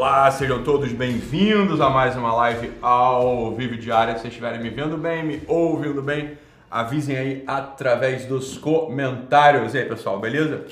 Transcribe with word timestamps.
Olá, 0.00 0.30
sejam 0.30 0.64
todos 0.64 0.90
bem-vindos 0.94 1.78
a 1.78 1.90
mais 1.90 2.16
uma 2.16 2.32
live 2.32 2.72
ao 2.80 3.54
vivo 3.54 3.76
diária. 3.76 4.16
Se 4.16 4.28
estiverem 4.28 4.58
me 4.58 4.70
vendo 4.70 4.96
bem, 4.96 5.22
me 5.22 5.42
ouvindo 5.46 6.00
bem, 6.00 6.38
avisem 6.70 7.18
aí 7.18 7.44
através 7.46 8.24
dos 8.24 8.56
comentários. 8.56 9.74
E 9.74 9.78
aí, 9.78 9.84
pessoal, 9.84 10.18
beleza? 10.18 10.64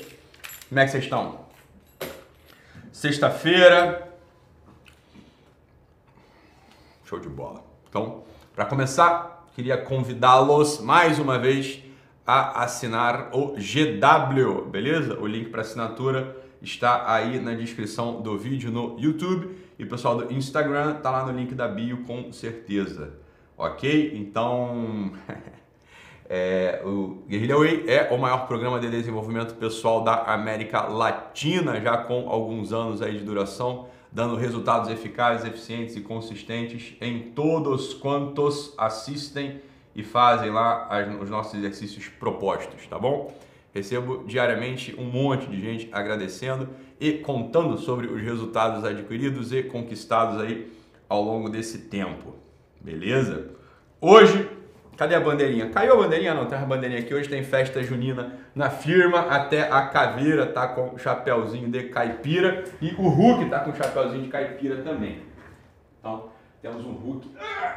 Como 0.67 0.79
é 0.79 0.83
que 0.83 0.89
vocês 0.89 1.03
estão? 1.03 1.41
Sexta-feira. 2.91 4.09
Show 7.05 7.19
de 7.19 7.29
bola. 7.29 7.63
Então, 7.87 8.23
para 8.55 8.65
começar, 8.65 9.45
queria 9.53 9.77
convidá-los 9.77 10.79
mais 10.79 11.19
uma 11.19 11.37
vez 11.37 11.83
a 12.25 12.63
assinar 12.63 13.29
o 13.31 13.49
GW, 13.49 14.65
beleza? 14.71 15.19
O 15.19 15.27
link 15.27 15.49
para 15.49 15.61
assinatura 15.61 16.35
está 16.61 17.11
aí 17.11 17.39
na 17.39 17.53
descrição 17.53 18.21
do 18.21 18.37
vídeo 18.37 18.71
no 18.71 18.99
YouTube 18.99 19.55
e 19.77 19.85
pessoal 19.85 20.17
do 20.17 20.33
Instagram 20.33 20.95
tá 20.95 21.09
lá 21.09 21.25
no 21.25 21.37
link 21.37 21.55
da 21.55 21.67
bio 21.67 22.03
com 22.03 22.31
certeza, 22.31 23.13
ok? 23.57 24.13
Então, 24.15 25.13
é, 26.29 26.81
o 26.83 27.23
Guerrilla 27.27 27.57
Way 27.57 27.85
é 27.87 28.09
o 28.11 28.17
maior 28.17 28.45
programa 28.45 28.79
de 28.79 28.89
desenvolvimento 28.89 29.55
pessoal 29.55 30.03
da 30.03 30.23
América 30.23 30.81
Latina, 30.81 31.79
já 31.79 31.97
com 31.97 32.29
alguns 32.29 32.73
anos 32.73 33.01
aí 33.01 33.17
de 33.17 33.23
duração, 33.23 33.87
dando 34.11 34.35
resultados 34.35 34.89
eficazes, 34.89 35.45
eficientes 35.45 35.95
e 35.95 36.01
consistentes 36.01 36.95
em 36.99 37.31
todos 37.31 37.93
quantos 37.93 38.73
assistem 38.77 39.61
e 39.95 40.03
fazem 40.03 40.49
lá 40.49 40.87
as, 40.89 41.21
os 41.21 41.29
nossos 41.29 41.53
exercícios 41.53 42.07
propostos, 42.07 42.85
tá 42.87 42.97
bom? 42.97 43.33
Recebo 43.73 44.23
diariamente 44.25 44.95
um 44.97 45.03
monte 45.03 45.47
de 45.47 45.59
gente 45.59 45.89
agradecendo 45.91 46.69
e 46.99 47.13
contando 47.13 47.77
sobre 47.77 48.07
os 48.07 48.21
resultados 48.21 48.83
adquiridos 48.83 49.53
e 49.53 49.63
conquistados 49.63 50.41
aí 50.41 50.71
ao 51.07 51.21
longo 51.21 51.49
desse 51.49 51.79
tempo. 51.79 52.35
Beleza? 52.81 53.51
Hoje, 54.01 54.49
cadê 54.97 55.15
a 55.15 55.19
bandeirinha? 55.19 55.69
Caiu 55.69 55.93
a 55.93 55.97
bandeirinha? 55.97 56.33
Não, 56.33 56.45
tem 56.45 56.57
a 56.57 56.65
bandeirinha 56.65 57.01
aqui. 57.01 57.13
Hoje 57.13 57.29
tem 57.29 57.43
festa 57.43 57.83
junina 57.83 58.39
na 58.55 58.69
firma, 58.69 59.21
até 59.21 59.71
a 59.71 59.87
caveira 59.87 60.45
tá 60.47 60.67
com 60.67 60.97
chapéuzinho 60.97 61.69
de 61.69 61.83
caipira 61.89 62.63
e 62.81 62.93
o 62.97 63.07
Hulk 63.07 63.49
tá 63.49 63.59
com 63.59 63.73
chapéuzinho 63.73 64.23
de 64.23 64.29
caipira 64.29 64.77
também. 64.77 65.21
Então, 65.99 66.29
temos 66.61 66.85
um 66.85 66.93
Hulk. 66.93 67.27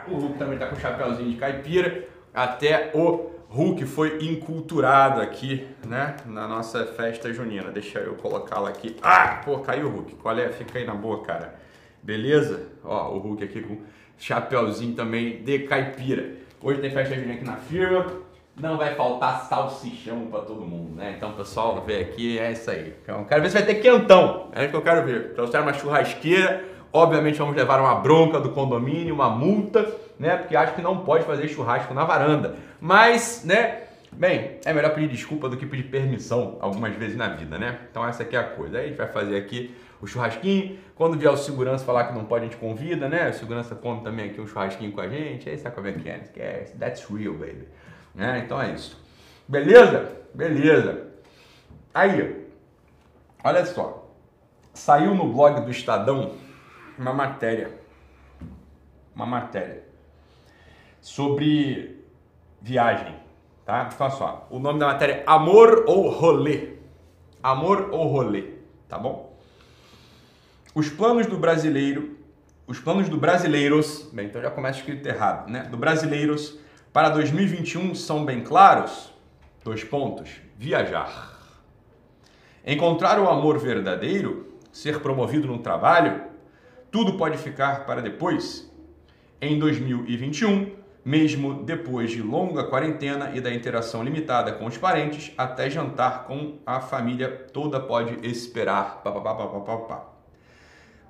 O 0.09 0.15
Hulk 0.17 0.39
também 0.39 0.59
tá 0.59 0.67
com 0.67 0.77
chapéuzinho 0.77 1.31
de 1.31 1.37
caipira. 1.37 2.09
Até 2.35 2.91
o 2.95 3.32
Hulk 3.55 3.85
foi 3.85 4.17
inculturado 4.23 5.21
aqui, 5.21 5.69
né, 5.87 6.17
na 6.25 6.49
nossa 6.49 6.87
festa 6.87 7.31
junina. 7.35 7.71
Deixa 7.71 7.99
eu 7.99 8.15
colocá-la 8.15 8.71
aqui. 8.71 8.97
Ah, 9.03 9.43
pô, 9.45 9.59
caiu 9.59 9.89
o 9.89 9.91
Hulk. 9.91 10.15
Qual 10.15 10.39
é? 10.39 10.49
Fica 10.49 10.79
aí 10.79 10.87
na 10.87 10.95
boa, 10.95 11.23
cara. 11.23 11.55
Beleza? 12.03 12.69
Ó, 12.83 13.11
o 13.11 13.19
Hulk 13.19 13.45
aqui 13.45 13.61
com 13.61 13.77
chapéuzinho 14.17 14.95
também 14.95 15.43
de 15.43 15.59
caipira. 15.61 16.31
Hoje 16.63 16.81
tem 16.81 16.91
festa 16.91 17.15
junina 17.15 17.35
aqui 17.35 17.45
na 17.45 17.57
firma. 17.57 18.07
Não 18.59 18.79
vai 18.79 18.95
faltar 18.95 19.43
salsichão 19.43 20.29
para 20.31 20.41
todo 20.41 20.63
mundo, 20.63 20.97
né? 20.97 21.13
Então, 21.15 21.33
pessoal, 21.33 21.85
vê 21.87 22.01
aqui, 22.01 22.39
é 22.39 22.53
isso 22.53 22.71
aí. 22.71 22.95
Então, 23.03 23.23
quero 23.25 23.43
ver 23.43 23.49
se 23.51 23.55
vai 23.55 23.67
ter 23.67 23.75
quentão. 23.77 24.49
É 24.55 24.63
isso 24.63 24.71
que 24.71 24.77
eu 24.77 24.83
quero 24.83 25.05
ver. 25.05 25.35
Trouxeram 25.35 25.65
uma 25.67 25.75
churrasqueira. 25.75 26.65
Obviamente, 26.91 27.39
vamos 27.39 27.55
levar 27.55 27.81
uma 27.81 27.97
bronca 27.97 28.41
do 28.41 28.51
condomínio, 28.51 29.15
uma 29.15 29.29
multa 29.29 29.91
né? 30.23 30.37
Porque 30.37 30.55
acho 30.55 30.75
que 30.75 30.81
não 30.81 31.05
pode 31.05 31.25
fazer 31.25 31.49
churrasco 31.49 31.93
na 31.93 32.05
varanda. 32.05 32.55
Mas, 32.81 33.43
né? 33.45 33.83
Bem, 34.13 34.59
é 34.65 34.73
melhor 34.73 34.95
pedir 34.95 35.09
desculpa 35.09 35.49
do 35.49 35.57
que 35.57 35.67
pedir 35.67 35.85
permissão 35.85 36.59
algumas 36.61 36.95
vezes 36.95 37.17
na 37.17 37.29
vida, 37.29 37.59
né? 37.59 37.81
Então 37.91 38.07
essa 38.07 38.23
aqui 38.23 38.37
é 38.37 38.39
a 38.39 38.45
coisa. 38.45 38.79
Aí 38.79 38.85
a 38.85 38.89
gente 38.89 38.97
vai 38.97 39.09
fazer 39.09 39.37
aqui 39.37 39.75
o 40.01 40.07
churrasquinho. 40.07 40.79
Quando 40.95 41.19
vier 41.19 41.33
o 41.33 41.37
segurança 41.37 41.85
falar 41.85 42.05
que 42.05 42.15
não 42.15 42.25
pode, 42.25 42.45
a 42.45 42.49
gente 42.49 42.59
convida, 42.59 43.09
né? 43.09 43.31
O 43.31 43.35
segurança 43.35 43.75
come 43.75 44.03
também 44.03 44.31
aqui 44.31 44.41
um 44.41 44.47
churrasquinho 44.47 44.93
com 44.93 45.01
a 45.01 45.09
gente. 45.09 45.49
Aí 45.49 45.59
sabe 45.59 45.75
como 45.75 45.89
é 45.89 45.93
que 45.93 46.09
é? 46.09 46.23
é 46.37 46.73
that's 46.79 47.05
real, 47.07 47.35
baby. 47.35 47.67
Né? 48.15 48.43
Então 48.45 48.63
é 48.63 48.73
isso. 48.73 49.03
Beleza? 49.49 50.13
Beleza. 50.33 51.09
Aí, 51.93 52.47
olha 53.43 53.67
só. 53.67 54.09
Saiu 54.73 55.17
no 55.17 55.33
blog 55.33 55.63
do 55.63 55.71
Estadão 55.71 56.35
uma 56.97 57.13
matéria. 57.13 57.73
Uma 59.17 59.27
matéria 59.27 59.92
sobre 61.03 62.03
viagem, 62.61 63.15
tá? 63.67 63.91
Então, 63.93 64.11
só, 64.11 64.47
o 64.49 64.59
nome 64.59 64.79
da 64.79 64.87
matéria 64.87 65.15
é 65.15 65.25
Amor 65.27 65.85
ou 65.87 66.09
Rolê. 66.09 66.75
Amor 67.43 67.91
ou 67.91 68.07
Rolê, 68.07 68.45
tá 68.89 68.97
bom? 68.97 69.37
Os 70.75 70.89
planos 70.89 71.27
do 71.27 71.37
brasileiro, 71.37 72.17
os 72.67 72.79
planos 72.79 73.09
do 73.09 73.19
brasileiros, 73.19 74.09
bem, 74.13 74.27
então 74.27 74.41
já 74.41 74.51
começa 74.51 74.79
escrito 74.79 75.07
errado, 75.07 75.51
né? 75.51 75.65
Do 75.65 75.77
brasileiros 75.77 76.59
para 76.93 77.09
2021 77.09 77.95
são 77.97 78.25
bem 78.25 78.43
claros. 78.43 79.13
Dois 79.65 79.83
pontos: 79.83 80.31
viajar. 80.57 81.37
Encontrar 82.65 83.19
o 83.21 83.29
amor 83.29 83.59
verdadeiro, 83.59 84.55
ser 84.73 85.01
promovido 85.01 85.49
no 85.49 85.59
trabalho, 85.59 86.23
tudo 86.93 87.19
pode 87.19 87.39
ficar 87.39 87.85
para 87.87 88.01
depois. 88.01 88.71
Em 89.41 89.59
2021, 89.59 90.82
mesmo 91.05 91.65
depois 91.65 92.11
de 92.11 92.23
longa 92.23 92.65
quarentena 92.65 93.33
e 93.35 93.41
da 93.41 93.53
interação 93.53 94.03
limitada 94.03 94.53
com 94.53 94.67
os 94.67 94.79
parentes, 94.79 95.33
até 95.37 95.69
jantar 95.69 96.25
com 96.25 96.59
a 96.65 96.81
família 96.81 97.29
toda 97.53 97.81
pode 97.81 98.27
esperar. 98.27 99.03
Pá, 99.03 99.11
pá, 99.11 99.35
pá, 99.35 100.07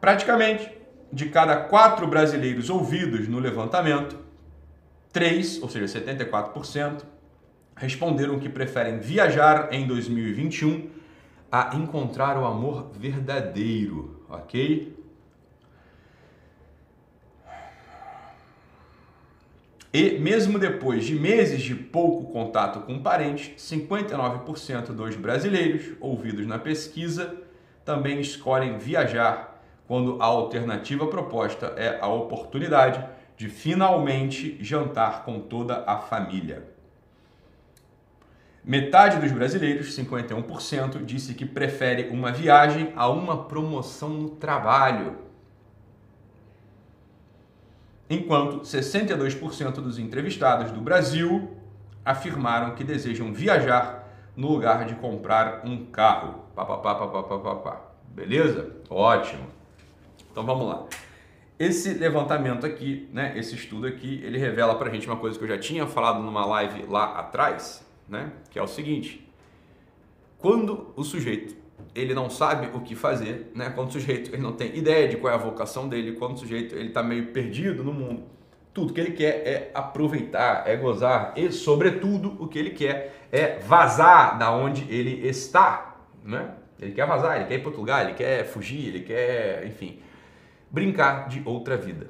Praticamente, 0.00 0.70
de 1.12 1.28
cada 1.28 1.56
quatro 1.56 2.06
brasileiros 2.06 2.70
ouvidos 2.70 3.28
no 3.28 3.38
levantamento, 3.38 4.18
três, 5.12 5.62
ou 5.62 5.68
seja, 5.68 6.00
74%, 6.00 7.02
responderam 7.76 8.38
que 8.38 8.48
preferem 8.48 8.98
viajar 8.98 9.68
em 9.72 9.86
2021 9.86 10.88
a 11.50 11.76
encontrar 11.76 12.38
o 12.38 12.46
amor 12.46 12.90
verdadeiro, 12.94 14.24
ok? 14.28 15.01
E 19.92 20.18
mesmo 20.18 20.58
depois 20.58 21.04
de 21.04 21.14
meses 21.14 21.60
de 21.60 21.74
pouco 21.74 22.32
contato 22.32 22.80
com 22.80 23.02
parentes, 23.02 23.52
59% 23.62 24.86
dos 24.86 25.16
brasileiros 25.16 25.92
ouvidos 26.00 26.46
na 26.46 26.58
pesquisa 26.58 27.36
também 27.84 28.18
escolhem 28.18 28.78
viajar 28.78 29.62
quando 29.86 30.22
a 30.22 30.24
alternativa 30.24 31.06
proposta 31.06 31.74
é 31.76 31.98
a 32.00 32.06
oportunidade 32.06 33.04
de 33.36 33.50
finalmente 33.50 34.56
jantar 34.62 35.24
com 35.24 35.40
toda 35.40 35.84
a 35.86 35.98
família. 35.98 36.64
Metade 38.64 39.18
dos 39.18 39.32
brasileiros, 39.32 39.94
51%, 39.94 41.04
disse 41.04 41.34
que 41.34 41.44
prefere 41.44 42.08
uma 42.08 42.32
viagem 42.32 42.92
a 42.96 43.10
uma 43.10 43.44
promoção 43.44 44.08
no 44.10 44.30
trabalho 44.30 45.18
enquanto 48.12 48.60
62% 48.60 49.72
dos 49.74 49.98
entrevistados 49.98 50.70
do 50.70 50.80
Brasil 50.80 51.56
afirmaram 52.04 52.74
que 52.74 52.84
desejam 52.84 53.32
viajar 53.32 54.06
no 54.36 54.48
lugar 54.48 54.84
de 54.84 54.94
comprar 54.96 55.62
um 55.64 55.86
carro. 55.86 56.44
Pá, 56.54 56.64
pá, 56.64 56.76
pá, 56.76 56.94
pá, 56.94 57.22
pá, 57.22 57.38
pá, 57.38 57.54
pá. 57.54 57.80
Beleza? 58.08 58.70
Ótimo. 58.90 59.46
Então 60.30 60.44
vamos 60.44 60.66
lá. 60.66 60.86
Esse 61.58 61.94
levantamento 61.94 62.66
aqui, 62.66 63.08
né, 63.12 63.32
esse 63.36 63.54
estudo 63.54 63.86
aqui, 63.86 64.20
ele 64.24 64.36
revela 64.36 64.74
para 64.74 64.90
a 64.90 64.92
gente 64.92 65.06
uma 65.06 65.16
coisa 65.16 65.38
que 65.38 65.44
eu 65.44 65.48
já 65.48 65.58
tinha 65.58 65.86
falado 65.86 66.20
numa 66.20 66.44
live 66.44 66.84
lá 66.88 67.18
atrás, 67.18 67.86
né, 68.08 68.32
que 68.50 68.58
é 68.58 68.62
o 68.62 68.66
seguinte: 68.66 69.26
quando 70.38 70.92
o 70.96 71.04
sujeito 71.04 71.61
ele 71.94 72.14
não 72.14 72.30
sabe 72.30 72.68
o 72.74 72.80
que 72.80 72.94
fazer, 72.94 73.50
né? 73.54 73.70
Quando 73.70 73.88
o 73.88 73.92
sujeito 73.92 74.34
ele 74.34 74.42
não 74.42 74.52
tem 74.52 74.76
ideia 74.76 75.08
de 75.08 75.16
qual 75.16 75.32
é 75.32 75.36
a 75.36 75.38
vocação 75.38 75.88
dele, 75.88 76.12
quando 76.12 76.34
o 76.34 76.38
sujeito 76.38 76.74
ele 76.74 76.88
está 76.88 77.02
meio 77.02 77.26
perdido 77.26 77.84
no 77.84 77.92
mundo, 77.92 78.24
tudo 78.72 78.92
que 78.92 79.00
ele 79.00 79.12
quer 79.12 79.46
é 79.46 79.70
aproveitar, 79.74 80.66
é 80.66 80.74
gozar 80.76 81.34
e, 81.36 81.52
sobretudo, 81.52 82.36
o 82.42 82.48
que 82.48 82.58
ele 82.58 82.70
quer 82.70 83.26
é 83.30 83.58
vazar 83.58 84.38
da 84.38 84.50
onde 84.50 84.90
ele 84.92 85.26
está, 85.28 85.96
né? 86.24 86.54
Ele 86.80 86.92
quer 86.92 87.06
vazar, 87.06 87.36
ele 87.36 87.44
quer 87.46 87.54
ir 87.54 87.58
para 87.58 87.68
outro 87.68 87.80
lugar, 87.80 88.04
ele 88.04 88.14
quer 88.14 88.44
fugir, 88.44 88.88
ele 88.88 89.00
quer, 89.00 89.66
enfim, 89.66 90.00
brincar 90.70 91.28
de 91.28 91.42
outra 91.44 91.76
vida. 91.76 92.08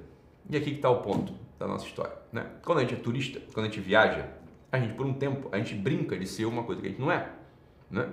E 0.49 0.56
aqui 0.56 0.70
que 0.70 0.76
está 0.76 0.88
o 0.88 1.02
ponto 1.02 1.34
da 1.58 1.67
nossa 1.67 1.84
história, 1.84 2.14
né? 2.32 2.46
Quando 2.64 2.79
a 2.79 2.81
gente 2.82 2.94
é 2.94 2.96
turista, 2.99 3.40
quando 3.52 3.67
a 3.67 3.69
gente 3.69 3.81
viaja, 3.81 4.29
a 4.70 4.79
gente 4.79 4.94
por 4.94 5.05
um 5.05 5.12
tempo 5.12 5.49
a 5.52 5.58
gente 5.58 5.75
brinca 5.75 6.17
de 6.17 6.26
ser 6.26 6.44
uma 6.44 6.62
coisa 6.62 6.81
que 6.81 6.87
a 6.87 6.90
gente 6.90 7.00
não 7.00 7.11
é, 7.11 7.29
né? 7.90 8.08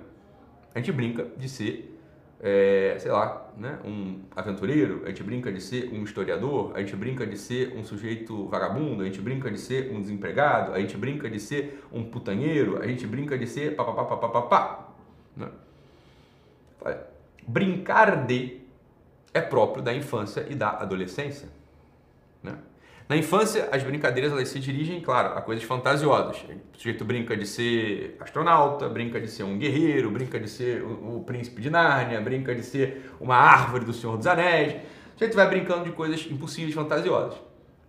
A 0.74 0.80
gente 0.80 0.92
brinca 0.92 1.25
de 1.38 1.50
ser, 1.50 2.00
é, 2.39 2.95
sei 3.00 3.12
lá, 3.12 3.51
né, 3.57 3.80
um 3.83 4.21
aventureiro, 4.36 5.01
a 5.06 5.10
gente 5.10 5.24
brinca 5.24 5.51
de 5.51 5.62
ser 5.62 5.92
um 5.94 6.04
historiador, 6.04 6.71
a 6.75 6.80
gente 6.80 6.95
brinca 6.95 7.25
de 7.25 7.38
ser 7.38 7.75
um 7.75 7.83
sujeito 7.83 8.48
vagabundo, 8.48 9.01
a 9.01 9.06
gente 9.06 9.21
brinca 9.21 9.50
de 9.50 9.60
ser 9.60 9.92
um 9.92 10.01
desempregado, 10.01 10.74
a 10.74 10.80
gente 10.80 10.95
brinca 10.95 11.30
de 11.30 11.39
ser 11.39 11.83
um 11.92 12.04
putanheiro, 12.04 12.81
a 12.81 12.88
gente 12.88 13.06
brinca 13.06 13.38
de 13.38 13.48
ser 13.48 13.75
papapá, 13.75 14.89
Né? 15.36 15.50
Brincar 17.48 18.25
de 18.25 18.60
é 19.33 19.42
próprio 19.42 19.83
da 19.83 19.94
infância 19.94 20.45
e 20.50 20.56
da 20.56 20.69
adolescência. 20.69 21.50
Né? 22.42 22.57
Na 23.09 23.17
infância, 23.17 23.67
as 23.71 23.81
brincadeiras 23.81 24.31
elas 24.31 24.50
se 24.50 24.59
dirigem, 24.59 25.01
claro, 25.01 25.35
a 25.35 25.41
coisas 25.41 25.63
fantasiosas. 25.63 26.38
O 26.75 26.77
sujeito 26.77 27.03
brinca 27.03 27.35
de 27.35 27.47
ser 27.47 28.15
astronauta, 28.19 28.88
brinca 28.88 29.19
de 29.19 29.27
ser 29.27 29.41
um 29.41 29.57
guerreiro, 29.57 30.11
brinca 30.11 30.39
de 30.39 30.47
ser 30.47 30.83
o, 30.83 31.17
o 31.17 31.23
príncipe 31.23 31.59
de 31.59 31.71
Nárnia, 31.71 32.21
brinca 32.21 32.53
de 32.53 32.61
ser 32.61 33.09
uma 33.19 33.35
árvore 33.35 33.83
do 33.83 33.94
Senhor 33.94 34.15
dos 34.15 34.27
Anéis. 34.27 34.73
O 34.73 35.13
sujeito 35.13 35.35
vai 35.35 35.50
brincando 35.50 35.85
de 35.85 35.91
coisas 35.91 36.23
impossíveis, 36.29 36.75
fantasiosas 36.75 37.35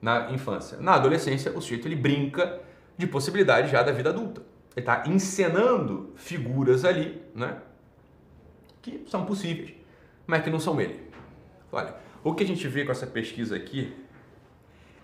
na 0.00 0.30
infância. 0.30 0.78
Na 0.80 0.94
adolescência, 0.94 1.52
o 1.52 1.60
sujeito 1.60 1.86
ele 1.86 1.96
brinca 1.96 2.58
de 2.96 3.06
possibilidades 3.06 3.70
já 3.70 3.82
da 3.82 3.92
vida 3.92 4.08
adulta. 4.08 4.40
Ele 4.74 4.80
está 4.80 5.02
encenando 5.06 6.14
figuras 6.16 6.82
ali, 6.82 7.20
né? 7.34 7.58
Que 8.80 9.04
são 9.06 9.26
possíveis, 9.26 9.74
mas 10.26 10.42
que 10.42 10.48
não 10.48 10.58
são 10.58 10.80
ele. 10.80 10.98
Olha, 11.70 11.94
o 12.24 12.34
que 12.34 12.42
a 12.42 12.46
gente 12.46 12.66
vê 12.66 12.86
com 12.86 12.92
essa 12.92 13.06
pesquisa 13.06 13.54
aqui 13.54 13.92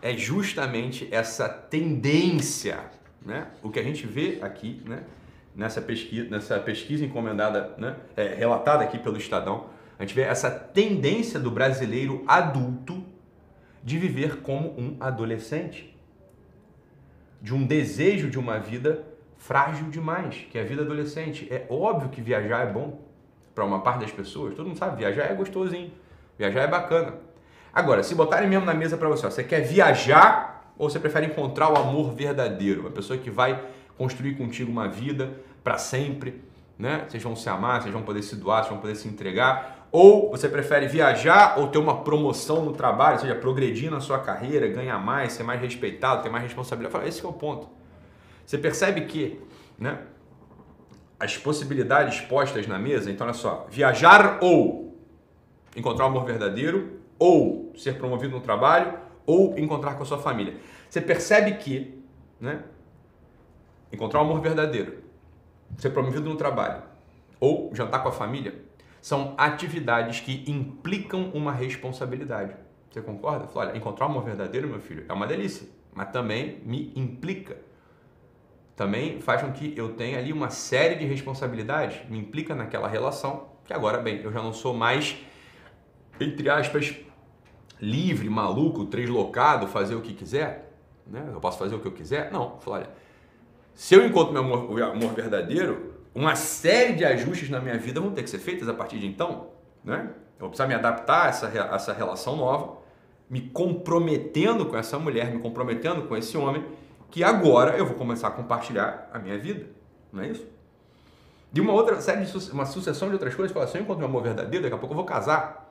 é 0.02 0.16
justamente 0.16 1.08
essa 1.10 1.48
tendência, 1.48 2.78
né? 3.24 3.48
O 3.62 3.70
que 3.70 3.78
a 3.78 3.82
gente 3.82 4.06
vê 4.06 4.38
aqui, 4.42 4.82
né? 4.84 5.04
Nessa 5.54 5.80
pesquisa, 5.80 6.28
nessa 6.28 6.58
pesquisa 6.58 7.04
encomendada, 7.04 7.74
né? 7.78 7.96
É, 8.16 8.34
relatada 8.34 8.84
aqui 8.84 8.98
pelo 8.98 9.16
Estadão, 9.16 9.66
a 9.98 10.02
gente 10.02 10.14
vê 10.14 10.22
essa 10.22 10.50
tendência 10.50 11.40
do 11.40 11.50
brasileiro 11.50 12.22
adulto 12.26 13.04
de 13.82 13.98
viver 13.98 14.40
como 14.42 14.68
um 14.78 14.96
adolescente, 15.00 15.96
de 17.40 17.54
um 17.54 17.64
desejo 17.64 18.28
de 18.28 18.38
uma 18.38 18.58
vida 18.58 19.04
frágil 19.38 19.88
demais, 19.90 20.46
que 20.50 20.58
é 20.58 20.62
a 20.62 20.64
vida 20.64 20.82
adolescente. 20.82 21.46
É 21.50 21.66
óbvio 21.70 22.08
que 22.08 22.20
viajar 22.20 22.68
é 22.68 22.72
bom 22.72 23.00
para 23.54 23.64
uma 23.64 23.80
parte 23.80 24.00
das 24.00 24.10
pessoas. 24.10 24.54
Todo 24.54 24.66
mundo 24.66 24.78
sabe, 24.78 24.98
viajar 24.98 25.24
é 25.24 25.34
gostosinho, 25.34 25.92
viajar 26.38 26.62
é 26.62 26.66
bacana. 26.66 27.14
Agora, 27.76 28.02
se 28.02 28.14
botarem 28.14 28.48
mesmo 28.48 28.64
na 28.64 28.72
mesa 28.72 28.96
para 28.96 29.06
você, 29.06 29.26
ó, 29.26 29.30
você 29.30 29.44
quer 29.44 29.60
viajar 29.60 30.72
ou 30.78 30.88
você 30.88 30.98
prefere 30.98 31.26
encontrar 31.26 31.70
o 31.70 31.76
amor 31.76 32.10
verdadeiro, 32.14 32.80
uma 32.80 32.90
pessoa 32.90 33.18
que 33.18 33.28
vai 33.28 33.62
construir 33.98 34.34
contigo 34.34 34.72
uma 34.72 34.88
vida 34.88 35.42
para 35.62 35.76
sempre, 35.76 36.42
né? 36.78 37.04
Vocês 37.06 37.22
vão 37.22 37.36
se 37.36 37.46
amar, 37.50 37.82
vocês 37.82 37.92
vão 37.92 38.02
poder 38.02 38.22
se 38.22 38.34
doar, 38.34 38.62
vocês 38.62 38.70
vão 38.70 38.80
poder 38.80 38.94
se 38.94 39.06
entregar, 39.06 39.88
ou 39.92 40.30
você 40.30 40.48
prefere 40.48 40.88
viajar 40.88 41.58
ou 41.58 41.68
ter 41.68 41.76
uma 41.76 42.02
promoção 42.02 42.64
no 42.64 42.72
trabalho, 42.72 43.16
ou 43.16 43.20
seja, 43.20 43.34
progredir 43.34 43.90
na 43.90 44.00
sua 44.00 44.20
carreira, 44.20 44.66
ganhar 44.68 44.98
mais, 44.98 45.34
ser 45.34 45.42
mais 45.42 45.60
respeitado, 45.60 46.22
ter 46.22 46.30
mais 46.30 46.44
responsabilidade. 46.44 47.06
Esse 47.06 47.26
é 47.26 47.28
o 47.28 47.32
ponto. 47.34 47.68
Você 48.46 48.56
percebe 48.56 49.02
que, 49.02 49.38
né? 49.78 49.98
As 51.20 51.36
possibilidades 51.36 52.22
postas 52.22 52.66
na 52.66 52.78
mesa, 52.78 53.10
então 53.10 53.26
olha 53.26 53.34
só, 53.34 53.66
viajar 53.68 54.38
ou 54.40 54.96
encontrar 55.76 56.06
o 56.06 56.08
amor 56.08 56.24
verdadeiro, 56.24 57.04
ou 57.18 57.72
ser 57.76 57.98
promovido 57.98 58.34
no 58.34 58.40
trabalho, 58.40 58.98
ou 59.24 59.58
encontrar 59.58 59.94
com 59.94 60.02
a 60.02 60.06
sua 60.06 60.18
família. 60.18 60.56
Você 60.88 61.00
percebe 61.00 61.54
que, 61.54 62.02
né? 62.40 62.62
Encontrar 63.92 64.20
o 64.20 64.24
amor 64.24 64.40
verdadeiro, 64.40 64.98
ser 65.78 65.90
promovido 65.90 66.28
no 66.28 66.36
trabalho, 66.36 66.82
ou 67.40 67.70
jantar 67.74 68.02
com 68.02 68.08
a 68.08 68.12
família, 68.12 68.54
são 69.00 69.34
atividades 69.36 70.20
que 70.20 70.44
implicam 70.50 71.30
uma 71.32 71.52
responsabilidade. 71.52 72.54
Você 72.90 73.00
concorda? 73.00 73.46
Fala, 73.46 73.70
olha, 73.70 73.76
encontrar 73.76 74.06
o 74.06 74.10
amor 74.10 74.24
verdadeiro, 74.24 74.68
meu 74.68 74.80
filho, 74.80 75.04
é 75.08 75.12
uma 75.12 75.26
delícia, 75.26 75.68
mas 75.94 76.10
também 76.10 76.60
me 76.64 76.92
implica. 76.96 77.56
Também 78.74 79.20
faz 79.20 79.42
com 79.42 79.52
que 79.52 79.72
eu 79.76 79.94
tenha 79.94 80.18
ali 80.18 80.32
uma 80.32 80.50
série 80.50 80.96
de 80.96 81.04
responsabilidades, 81.04 82.08
me 82.10 82.18
implica 82.18 82.54
naquela 82.54 82.88
relação, 82.88 83.48
que 83.64 83.72
agora, 83.72 83.98
bem, 83.98 84.20
eu 84.22 84.32
já 84.32 84.42
não 84.42 84.52
sou 84.52 84.74
mais, 84.74 85.16
entre 86.20 86.48
aspas, 86.48 86.94
livre, 87.80 88.28
maluco, 88.28 88.86
translocado, 88.86 89.66
fazer 89.66 89.94
o 89.94 90.00
que 90.00 90.14
quiser, 90.14 90.72
né? 91.06 91.30
Eu 91.32 91.40
posso 91.40 91.58
fazer 91.58 91.74
o 91.74 91.80
que 91.80 91.86
eu 91.86 91.92
quiser? 91.92 92.30
Não. 92.32 92.58
Falar, 92.60 92.78
olha, 92.78 92.90
se 93.74 93.94
eu 93.94 94.04
encontro 94.06 94.32
meu 94.32 94.42
amor, 94.42 94.70
o 94.70 94.84
amor 94.84 95.12
verdadeiro, 95.12 95.94
uma 96.14 96.34
série 96.34 96.94
de 96.94 97.04
ajustes 97.04 97.50
na 97.50 97.60
minha 97.60 97.76
vida 97.76 98.00
vão 98.00 98.10
ter 98.10 98.22
que 98.22 98.30
ser 98.30 98.38
feitas 98.38 98.68
a 98.68 98.74
partir 98.74 98.98
de 98.98 99.06
então, 99.06 99.48
né? 99.84 100.10
Eu 100.38 100.40
vou 100.40 100.48
precisar 100.50 100.66
me 100.66 100.74
adaptar 100.74 101.26
a 101.26 101.28
essa, 101.28 101.46
a 101.46 101.74
essa 101.74 101.92
relação 101.92 102.36
nova, 102.36 102.78
me 103.28 103.40
comprometendo 103.40 104.66
com 104.66 104.76
essa 104.76 104.98
mulher, 104.98 105.30
me 105.30 105.40
comprometendo 105.40 106.02
com 106.02 106.16
esse 106.16 106.36
homem, 106.36 106.64
que 107.10 107.24
agora 107.24 107.76
eu 107.76 107.86
vou 107.86 107.96
começar 107.96 108.28
a 108.28 108.30
compartilhar 108.30 109.08
a 109.12 109.18
minha 109.18 109.38
vida, 109.38 109.66
não 110.12 110.22
é 110.22 110.28
isso? 110.28 110.46
De 111.52 111.60
uma 111.60 111.72
outra 111.72 112.00
série 112.00 112.24
de 112.24 112.52
uma 112.52 112.66
sucessão 112.66 113.08
de 113.08 113.14
outras 113.14 113.34
coisas, 113.34 113.52
falar, 113.52 113.66
se 113.66 113.78
eu 113.78 113.82
encontro 113.82 114.00
meu 114.00 114.08
amor 114.08 114.22
verdadeiro, 114.22 114.62
daqui 114.62 114.74
a 114.74 114.78
pouco 114.78 114.92
eu 114.92 114.96
vou 114.96 115.06
casar. 115.06 115.65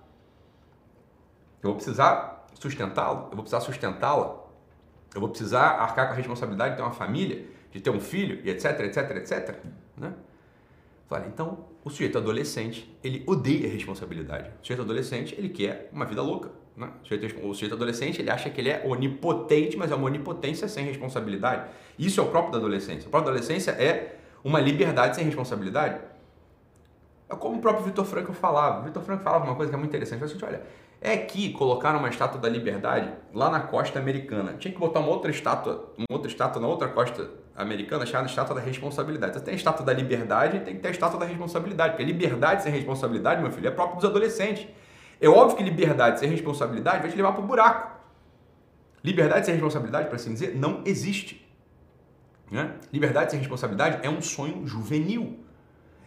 Eu 1.66 1.72
vou 1.72 1.76
precisar 1.78 2.46
sustentá-lo, 2.54 3.28
eu 3.32 3.36
vou 3.36 3.42
precisar 3.42 3.60
sustentá-la, 3.60 4.36
eu 5.16 5.20
vou 5.20 5.30
precisar 5.30 5.70
arcar 5.80 6.06
com 6.06 6.14
a 6.14 6.16
responsabilidade 6.16 6.72
de 6.72 6.78
ter 6.78 6.84
uma 6.84 6.92
família, 6.92 7.44
de 7.72 7.82
ter 7.82 7.90
um 7.90 8.00
filho, 8.00 8.40
e 8.44 8.52
etc, 8.52 8.80
etc, 8.82 9.12
etc. 9.18 9.56
Né? 9.98 10.14
Falei, 11.10 11.28
então, 11.28 11.66
o 11.84 11.90
sujeito 11.90 12.20
adolescente, 12.20 12.96
ele 13.04 13.24
odeia 13.26 13.68
a 13.68 13.72
responsabilidade. 13.72 14.52
O 14.62 14.62
sujeito 14.62 14.84
adolescente, 14.84 15.34
ele 15.36 15.50
quer 15.50 15.90
uma 15.92 16.06
vida 16.06 16.22
louca. 16.22 16.52
Né? 16.78 16.88
O, 17.02 17.08
sujeito, 17.08 17.48
o 17.48 17.54
sujeito 17.56 17.74
adolescente, 17.74 18.22
ele 18.22 18.30
acha 18.30 18.48
que 18.52 18.62
ele 18.62 18.70
é 18.70 18.84
onipotente, 18.86 19.76
mas 19.76 19.92
é 19.92 19.96
uma 19.96 20.06
onipotência 20.06 20.68
sem 20.68 20.86
responsabilidade. 20.86 21.68
Isso 21.98 22.20
é 22.20 22.24
o 22.24 22.28
próprio 22.28 22.52
da 22.52 22.60
adolescência. 22.60 23.08
O 23.08 23.10
próprio 23.10 23.32
da 23.32 23.40
adolescência 23.40 23.72
é 23.72 24.20
uma 24.44 24.60
liberdade 24.60 25.16
sem 25.16 25.26
responsabilidade. 25.26 26.00
É 27.28 27.36
como 27.36 27.58
o 27.58 27.60
próprio 27.60 27.86
Vitor 27.86 28.06
Franco 28.06 28.34
falava. 28.34 28.82
O 28.82 28.84
Vitor 28.84 29.02
Franco 29.02 29.24
falava 29.24 29.46
uma 29.46 29.56
coisa 29.56 29.72
que 29.72 29.76
é 29.76 29.80
muito 29.80 29.90
interessante. 29.90 30.24
Ele 30.24 30.46
olha, 30.46 30.62
é 31.02 31.18
que 31.18 31.52
colocaram 31.54 32.00
uma 32.00 32.10
estátua 32.10 32.40
da 32.40 32.50
liberdade 32.50 33.12
lá 33.34 33.50
na 33.50 33.60
costa 33.60 34.00
americana. 34.00 34.54
Tinha 34.58 34.74
que 34.74 34.80
botar 34.80 35.00
uma 35.00 35.10
outra 35.10 35.30
estátua, 35.30 35.94
uma 35.98 36.18
outra 36.18 36.30
estátua 36.30 36.62
na 36.62 36.68
outra 36.68 36.88
costa 36.88 37.30
americana 37.56 38.06
chamada 38.06 38.30
estátua 38.30 38.56
da 38.56 38.62
responsabilidade. 38.62 39.34
Você 39.34 39.40
tem 39.40 39.54
a 39.54 39.58
estátua 39.58 39.86
da 39.86 39.94
liberdade 39.94 40.60
tem 40.60 40.76
que 40.76 40.82
ter 40.82 40.90
a 40.90 40.92
estátua 40.92 41.20
da 41.20 41.26
responsabilidade. 41.26 41.94
Porque 41.94 42.04
liberdade 42.04 42.64
sem 42.64 42.72
responsabilidade, 42.72 43.42
meu 43.42 43.52
filho, 43.52 43.68
é 43.68 43.72
próprio 43.72 43.98
dos 43.98 44.06
adolescentes. 44.06 44.68
É 45.22 45.30
óbvio 45.30 45.58
que 45.58 45.64
liberdade 45.64 46.20
sem 46.20 46.30
responsabilidade 46.30 47.02
vai 47.02 47.10
te 47.10 47.16
levar 47.16 47.32
para 47.32 47.42
o 47.42 47.48
buraco. 47.48 47.96
Liberdade 49.04 49.46
sem 49.46 49.54
responsabilidade, 49.54 50.08
para 50.08 50.16
assim 50.16 50.34
dizer, 50.34 50.56
não 50.56 50.82
existe. 50.86 51.48
Né? 52.52 52.72
Liberdade 52.92 53.32
sem 53.32 53.40
responsabilidade 53.40 54.00
é 54.06 54.10
um 54.10 54.22
sonho 54.22 54.66
juvenil. 54.66 55.40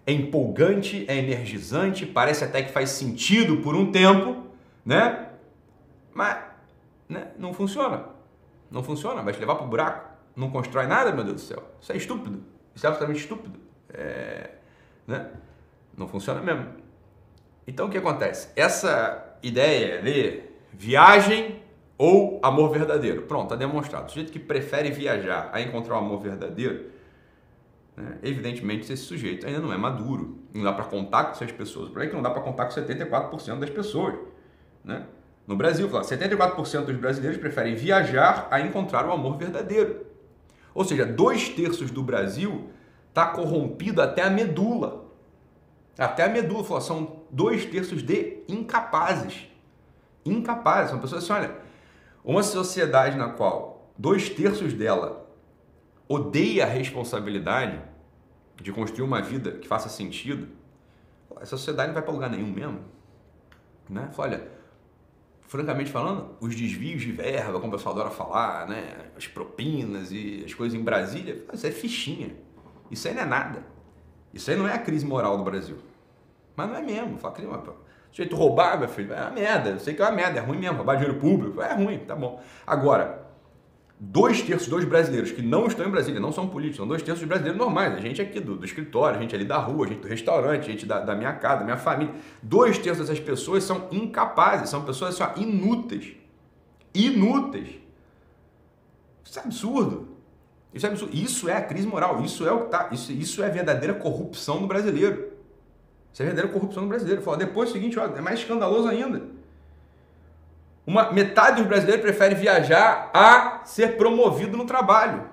É 0.07 0.13
empolgante, 0.13 1.05
é 1.07 1.17
energizante, 1.17 2.07
parece 2.07 2.45
até 2.45 2.63
que 2.63 2.73
faz 2.73 2.91
sentido 2.91 3.59
por 3.59 3.77
um 3.77 3.93
tempo, 3.93 4.48
né? 4.89 5.29
Mas 6.15 6.39
né? 7.07 7.31
não 7.37 7.53
funciona. 7.53 8.07
Não 8.71 8.83
funciona, 8.83 9.23
vai 9.23 9.35
te 9.35 9.39
levar 9.39 9.57
para 9.57 9.67
o 9.67 9.69
buraco. 9.69 10.09
Não 10.35 10.51
constrói 10.51 10.87
nada, 10.87 11.13
meu 11.13 11.25
Deus 11.25 11.43
do 11.43 11.47
céu. 11.47 11.63
Isso 11.79 11.93
é 11.93 11.97
estúpido. 11.97 12.43
Isso 12.75 12.87
é 12.87 12.89
absolutamente 12.89 13.23
estúpido. 13.23 13.61
É, 13.93 14.51
né? 15.07 15.31
Não 15.95 16.09
funciona 16.09 16.41
mesmo. 16.41 16.69
Então 17.67 17.87
o 17.87 17.91
que 17.91 17.99
acontece? 17.99 18.49
Essa 18.57 19.37
ideia 19.43 20.01
de 20.01 20.43
viagem 20.73 21.63
ou 21.99 22.41
amor 22.43 22.71
verdadeiro. 22.71 23.23
Pronto, 23.23 23.53
está 23.53 23.57
demonstrado. 23.57 24.07
O 24.07 24.09
sujeito 24.09 24.33
que 24.33 24.39
prefere 24.39 24.91
viajar 24.91 25.51
a 25.53 25.61
encontrar 25.61 25.97
o 25.97 25.99
amor 25.99 26.21
verdadeiro, 26.21 26.87
né? 27.95 28.19
evidentemente 28.23 28.91
esse 28.91 29.03
sujeito 29.03 29.47
ainda 29.47 29.61
não 29.61 29.71
é 29.71 29.77
maduro. 29.77 30.39
Não 30.55 30.63
dá 30.63 30.73
para 30.73 30.85
contar 30.85 31.25
com 31.25 31.31
essas 31.33 31.53
pessoas. 31.53 31.91
Por 31.91 32.01
aí 32.01 32.09
que 32.09 32.15
não 32.15 32.23
dá 32.23 32.31
para 32.31 32.41
contar 32.41 32.65
com 32.65 32.73
74% 32.73 33.59
das 33.59 33.69
pessoas. 33.69 34.15
Né? 34.85 35.07
No 35.47 35.57
Brasil, 35.57 35.89
74% 35.89 36.85
dos 36.85 36.97
brasileiros 36.97 37.41
preferem 37.41 37.75
viajar 37.75 38.49
a 38.51 38.61
encontrar 38.61 39.07
o 39.07 39.13
amor 39.13 39.37
verdadeiro. 39.39 40.07
Ou 40.75 40.85
seja, 40.85 41.07
dois 41.07 41.49
terços 41.49 41.91
do 41.91 42.03
Brasil 42.03 42.71
está 43.09 43.27
corrompido 43.27 44.03
até 44.03 44.23
a 44.23 44.31
medula. 44.31 45.07
Até 45.99 46.25
a 46.25 46.29
medula, 46.29 46.81
são 46.81 47.23
dois 47.31 47.65
terços 47.65 48.03
de 48.03 48.43
incapazes. 48.47 49.49
Incapazes, 50.25 50.91
são 50.91 51.01
pessoas 51.01 51.25
assim, 51.25 51.33
olha, 51.33 51.57
uma 52.23 52.43
sociedade 52.43 53.17
na 53.17 53.31
qual 53.31 53.91
dois 53.97 54.29
terços 54.29 54.75
dela 54.75 55.27
odeia 56.07 56.65
a 56.65 56.69
responsabilidade 56.69 57.81
de 58.57 58.73
construir 58.73 59.05
uma 59.05 59.23
vida 59.23 59.53
que 59.53 59.67
faça 59.67 59.89
sentido, 59.89 60.49
essa 61.37 61.57
sociedade 61.57 61.89
não 61.89 61.95
vai 61.95 62.03
para 62.03 62.13
lugar 62.13 62.31
nenhum 62.31 62.53
mesmo. 62.53 62.81
Né? 63.89 64.09
Fala, 64.13 64.29
olha, 64.29 64.49
francamente 65.49 65.91
falando, 65.91 66.37
os 66.41 66.55
desvios 66.55 67.03
de 67.03 67.11
verba, 67.11 67.59
como 67.59 67.73
o 67.73 67.77
pessoal 67.77 67.95
adora 67.95 68.11
falar, 68.11 68.69
né? 68.69 69.07
as 69.17 69.27
propinas 69.27 70.13
e 70.13 70.43
as 70.45 70.53
coisas 70.53 70.79
em 70.79 70.83
Brasília, 70.83 71.43
isso 71.53 71.67
é 71.67 71.71
fichinha. 71.71 72.37
Isso 72.91 73.09
aí 73.09 73.15
não 73.15 73.23
é 73.23 73.25
nada. 73.25 73.65
Isso 74.33 74.51
aí 74.51 74.57
não 74.57 74.69
é 74.69 74.75
a 74.75 74.79
crise 74.79 75.07
moral 75.07 75.39
do 75.39 75.43
Brasil. 75.43 75.79
Mas 76.55 76.69
não 76.69 76.77
é 76.77 76.83
mesmo. 76.83 77.19
Fala, 77.19 77.35
pô. 77.35 77.73
jeito 78.13 78.37
roubar, 78.37 78.79
meu 78.79 78.89
filho, 78.89 79.13
é 79.13 79.21
uma 79.23 79.31
merda. 79.31 79.71
Eu 79.71 79.81
sei 79.81 79.95
que 79.95 80.03
é 80.03 80.05
uma 80.05 80.13
merda, 80.13 80.39
é 80.39 80.43
ruim 80.43 80.59
mesmo. 80.59 80.77
Roubar 80.77 80.97
dinheiro 80.97 81.19
público, 81.19 81.63
é 81.63 81.73
ruim, 81.73 81.99
tá 81.99 82.15
bom. 82.15 82.43
Agora, 82.67 83.28
dois 84.01 84.43
terços 84.43 84.69
dos 84.69 84.85
brasileiros 84.85 85.33
que 85.33 85.43
não 85.43 85.67
estão 85.67 85.87
em 85.87 85.91
Brasília, 85.91 86.21
não 86.21 86.31
são 86.31 86.49
políticos, 86.49 86.77
são 86.79 86.87
dois 86.87 87.03
terços 87.03 87.21
de 87.21 87.27
brasileiros 87.27 87.59
normais, 87.59 87.95
a 87.95 88.01
gente 88.01 88.23
aqui 88.23 88.39
do, 88.39 88.57
do 88.57 88.65
escritório, 88.65 89.19
a 89.19 89.23
gente 89.23 89.35
ali 89.35 89.45
da 89.45 89.59
rua, 89.59 89.87
a 89.87 89.89
gente 89.89 90.01
do 90.01 90.09
restaurante, 90.09 90.69
a 90.69 90.71
gente 90.71 90.87
da, 90.87 91.01
da 91.01 91.15
minha 91.15 91.33
casa, 91.33 91.61
da 91.61 91.65
minha 91.65 91.77
família. 91.77 92.15
Dois 92.43 92.79
terços 92.79 93.09
dessas 93.09 93.23
pessoas 93.23 93.65
são 93.65 93.89
incapazes, 93.91 94.71
são 94.71 94.85
pessoas 94.85 95.21
assim, 95.21 95.23
ó, 95.23 95.41
inúteis. 95.41 96.15
Inúteis. 96.95 97.71
Isso 99.25 99.39
é 99.39 99.43
absurdo. 99.43 100.09
Isso 100.73 100.87
é 100.87 100.89
absurdo. 100.91 101.17
Isso 101.17 101.49
é 101.49 101.57
a 101.57 101.63
crise 101.63 101.87
moral, 101.87 102.23
isso 102.23 102.47
é 102.47 102.53
o 102.53 102.65
que 102.65 102.71
tá, 102.71 102.89
isso, 102.93 103.11
isso 103.13 103.43
é 103.43 103.47
a 103.47 103.51
verdadeira 103.51 103.95
corrupção 103.95 104.61
do 104.61 104.67
brasileiro. 104.67 105.33
Isso 106.13 106.23
é 106.23 106.25
a 106.25 106.29
verdadeira 106.29 106.53
corrupção 106.53 106.85
do 106.85 106.89
brasileiro. 106.89 107.21
Fala, 107.21 107.37
depois 107.37 107.69
é 107.69 107.73
o 107.73 107.75
seguinte, 107.75 107.99
ó, 107.99 108.07
é 108.07 108.21
mais 108.21 108.41
escandaloso 108.41 108.89
ainda. 108.89 109.38
Uma 110.89 111.13
metade 111.13 111.59
dos 111.59 111.67
brasileiros 111.67 112.01
prefere 112.01 112.35
viajar 112.35 113.11
a 113.13 113.63
ser 113.63 113.99
promovido 113.99 114.57
no 114.57 114.65
trabalho. 114.65 115.29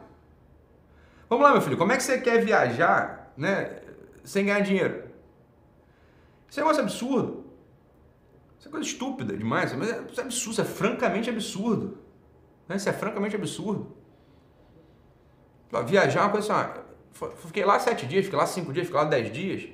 Vamos 1.29 1.45
lá, 1.45 1.53
meu 1.53 1.61
filho, 1.61 1.77
como 1.77 1.93
é 1.93 1.95
que 1.95 2.03
você 2.03 2.19
quer 2.19 2.43
viajar, 2.43 3.31
né, 3.37 3.79
sem 4.25 4.47
ganhar 4.47 4.59
dinheiro? 4.59 5.05
Isso 6.49 6.59
é 6.59 6.61
um 6.61 6.65
negócio 6.65 6.83
absurdo. 6.83 7.45
Isso 8.59 8.67
é 8.67 8.71
coisa 8.71 8.85
estúpida 8.85 9.37
demais, 9.37 9.71
mas 9.71 9.91
é, 9.91 9.93
é 9.93 10.21
absurdo, 10.23 10.51
isso 10.51 10.61
é 10.61 10.65
francamente 10.65 11.29
absurdo. 11.29 11.99
Né? 12.67 12.75
Isso 12.75 12.89
é 12.89 12.93
francamente 12.93 13.37
absurdo. 13.37 13.95
Viajar 15.85 16.19
é 16.19 16.23
uma 16.23 16.31
coisa 16.31 16.53
assim, 16.53 16.81
fiquei 17.47 17.63
lá 17.63 17.79
sete 17.79 18.05
dias, 18.05 18.25
fiquei 18.25 18.37
lá 18.37 18.45
cinco 18.45 18.73
dias, 18.73 18.87
fiquei 18.87 19.01
lá 19.01 19.07
dez 19.07 19.31
dias, 19.31 19.69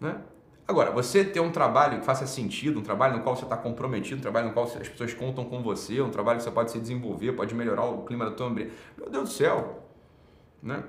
né? 0.00 0.22
Agora, 0.66 0.90
você 0.90 1.24
ter 1.24 1.40
um 1.40 1.50
trabalho 1.50 1.98
que 1.98 2.04
faça 2.04 2.26
sentido, 2.26 2.78
um 2.78 2.82
trabalho 2.82 3.16
no 3.16 3.22
qual 3.22 3.36
você 3.36 3.44
está 3.44 3.56
comprometido, 3.56 4.18
um 4.18 4.22
trabalho 4.22 4.48
no 4.48 4.52
qual 4.52 4.64
as 4.64 4.88
pessoas 4.88 5.12
contam 5.12 5.44
com 5.44 5.62
você, 5.62 6.00
um 6.00 6.10
trabalho 6.10 6.38
que 6.38 6.44
você 6.44 6.50
pode 6.50 6.70
se 6.70 6.78
desenvolver, 6.78 7.32
pode 7.32 7.54
melhorar 7.54 7.84
o 7.84 8.04
clima 8.04 8.26
da 8.26 8.30
tua 8.30 8.46
ambiente. 8.46 8.72
Meu 8.96 9.10
Deus 9.10 9.28
do 9.28 9.34
céu! 9.34 9.82
Né? 10.62 10.82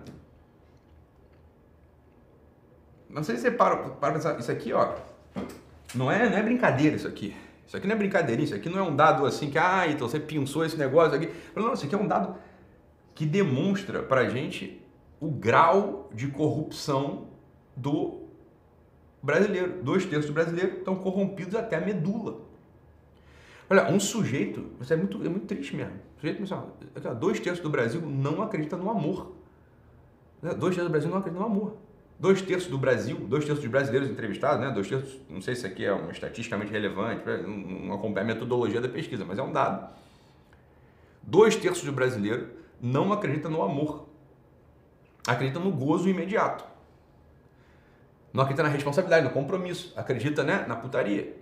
Não 3.10 3.24
sei 3.24 3.36
se 3.36 3.42
você 3.42 3.52
para 3.52 3.78
para 3.78 4.14
pensar, 4.14 4.40
isso 4.40 4.52
aqui, 4.52 4.74
ó, 4.74 4.94
não 5.94 6.12
é, 6.12 6.30
não 6.30 6.38
é 6.38 6.44
brincadeira 6.44 6.96
isso 6.96 7.08
aqui. 7.08 7.36
Isso 7.66 7.78
aqui 7.78 7.88
não 7.88 7.96
é 7.96 7.98
brincadeirinha, 7.98 8.46
isso 8.46 8.56
aqui 8.56 8.70
não 8.70 8.80
é 8.80 8.84
um 8.84 8.96
dado 8.96 9.26
assim 9.26 9.50
que, 9.50 9.58
ah, 9.58 9.88
então 9.88 10.08
você 10.08 10.20
pensou 10.20 10.66
esse 10.66 10.78
negócio 10.78 11.16
aqui. 11.16 11.32
Não, 11.56 11.74
isso 11.74 11.86
aqui 11.86 11.96
é 11.96 11.98
um 11.98 12.08
dado 12.08 12.36
que 13.16 13.26
demonstra 13.26 14.04
pra 14.04 14.30
gente 14.30 14.82
o 15.20 15.30
grau 15.30 16.10
de 16.14 16.28
corrupção 16.28 17.28
do 17.76 18.23
brasileiro. 19.24 19.82
Dois 19.82 20.06
terços 20.06 20.28
do 20.28 20.34
brasileiro 20.34 20.80
estão 20.80 20.96
corrompidos 20.96 21.56
até 21.56 21.78
a 21.78 21.82
medula. 21.82 22.42
Olha, 23.70 23.90
um 23.90 24.00
sujeito, 24.00 24.70
isso 24.82 24.94
é 24.94 24.98
muito, 24.98 25.26
é 25.26 25.30
muito 25.30 25.48
triste 25.48 25.76
mesmo. 25.76 25.94
Sujeito, 26.20 26.44
dois 27.20 27.40
terços 27.40 27.64
do 27.64 27.70
Brasil 27.70 28.02
não 28.02 28.44
acredita 28.44 28.78
no 28.78 28.90
amor. 28.90 29.32
Dois 30.42 30.76
terços 30.76 30.84
do 30.84 30.90
Brasil 30.90 31.10
não 31.10 31.18
acreditam 31.18 31.48
no 31.48 31.54
amor. 31.54 31.78
Dois 32.20 32.42
terços 32.42 32.70
do 32.70 32.78
Brasil, 32.78 33.18
dois 33.18 33.44
terços 33.44 33.64
dos 33.64 33.72
brasileiros 33.72 34.10
entrevistados, 34.10 34.60
né? 34.60 34.72
Dois 34.72 34.88
terços, 34.88 35.20
não 35.30 35.42
sei 35.42 35.56
se 35.56 35.66
aqui 35.66 35.84
é 35.84 35.94
um 35.94 36.12
estatisticamente 36.12 36.72
relevante, 36.72 37.24
não 37.26 37.96
acompanha 37.96 38.26
a 38.26 38.34
metodologia 38.34 38.80
da 38.80 38.88
pesquisa, 38.88 39.26
mas 39.26 39.40
é 39.40 39.44
um 39.44 39.52
dado. 39.52 39.94
Dois 41.22 41.56
terços 41.56 41.84
do 41.84 41.92
brasileiro 41.92 42.50
não 42.82 43.12
acredita 43.12 43.50
no 43.50 43.62
amor. 43.64 44.08
Acredita 45.26 45.60
no 45.60 45.72
gozo 45.72 46.08
imediato. 46.08 46.66
Não 48.34 48.42
acredita 48.42 48.64
na 48.64 48.70
responsabilidade, 48.70 49.24
no 49.24 49.32
compromisso. 49.32 49.94
Acredita 49.96 50.44
né, 50.44 50.66
na 50.68 50.76
putaria. 50.76 51.38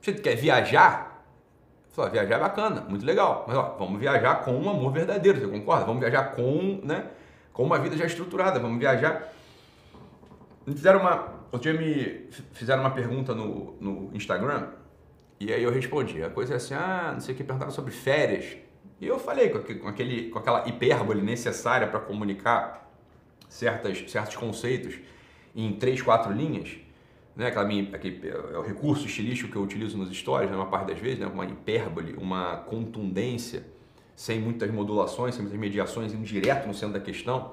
Você 0.00 0.12
quer 0.12 0.36
viajar? 0.36 1.24
Fala, 1.90 2.10
viajar 2.10 2.36
é 2.36 2.38
bacana, 2.38 2.82
muito 2.82 3.04
legal. 3.04 3.46
Mas 3.48 3.56
ó, 3.56 3.76
vamos 3.78 3.98
viajar 3.98 4.44
com 4.44 4.52
um 4.52 4.68
amor 4.68 4.92
verdadeiro, 4.92 5.40
você 5.40 5.48
concorda? 5.48 5.86
Vamos 5.86 6.00
viajar 6.00 6.34
com, 6.34 6.80
né, 6.84 7.06
com 7.52 7.64
uma 7.64 7.78
vida 7.78 7.96
já 7.96 8.04
estruturada. 8.04 8.60
Vamos 8.60 8.78
viajar. 8.78 9.32
Fizeram 10.66 11.00
uma. 11.00 11.38
Outro 11.50 11.72
dia 11.72 11.80
me 11.80 12.28
fizeram 12.52 12.82
uma 12.82 12.90
pergunta 12.90 13.34
no, 13.34 13.74
no 13.80 14.10
Instagram 14.14 14.68
e 15.40 15.50
aí 15.50 15.62
eu 15.62 15.70
respondi. 15.70 16.22
A 16.22 16.28
coisa 16.28 16.54
é 16.54 16.56
assim: 16.56 16.74
ah, 16.74 17.12
não 17.14 17.20
sei 17.20 17.34
o 17.34 17.36
que, 17.36 17.42
perguntaram 17.42 17.72
sobre 17.72 17.90
férias. 17.90 18.56
E 19.00 19.06
eu 19.06 19.18
falei 19.18 19.48
com, 19.48 19.88
aquele, 19.88 20.28
com 20.28 20.38
aquela 20.38 20.68
hipérbole 20.68 21.22
necessária 21.22 21.86
para 21.86 22.00
comunicar 22.00 22.90
certas, 23.48 24.10
certos 24.10 24.36
conceitos 24.36 24.98
em 25.54 25.72
três, 25.72 26.00
quatro 26.02 26.32
linhas, 26.32 26.78
né? 27.38 27.46
Aquela 27.46 27.64
minha, 27.64 27.88
aquele, 27.94 28.28
é 28.28 28.58
o 28.58 28.62
recurso 28.62 29.06
estilístico 29.06 29.52
que 29.52 29.56
eu 29.56 29.62
utilizo 29.62 29.96
nas 29.96 30.08
histórias, 30.08 30.50
né? 30.50 30.56
uma 30.56 30.66
parte 30.66 30.88
das 30.88 30.98
vezes, 30.98 31.20
né? 31.20 31.26
uma 31.26 31.46
hipérbole, 31.46 32.14
uma 32.18 32.56
contundência, 32.56 33.64
sem 34.16 34.40
muitas 34.40 34.68
modulações, 34.72 35.36
sem 35.36 35.42
muitas 35.42 35.60
mediações, 35.60 36.12
indo 36.12 36.24
direto 36.24 36.66
no 36.66 36.74
centro 36.74 36.94
da 36.94 37.00
questão. 37.00 37.52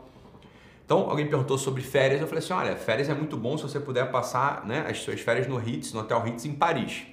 Então, 0.84 1.08
alguém 1.08 1.28
perguntou 1.28 1.56
sobre 1.60 1.84
férias, 1.84 2.20
eu 2.20 2.28
falei 2.28 2.44
assim, 2.44 2.54
olha, 2.54 2.76
férias 2.76 3.10
é 3.10 3.14
muito 3.14 3.38
bom 3.38 3.56
se 3.58 3.64
você 3.64 3.80
puder 3.80 4.10
passar 4.10 4.66
né, 4.66 4.86
as 4.90 5.00
suas 5.00 5.20
férias 5.22 5.48
no 5.48 5.58
Ritz, 5.58 5.94
no 5.94 6.00
Hotel 6.00 6.20
Ritz 6.20 6.46
em 6.46 6.54
Paris. 6.54 7.04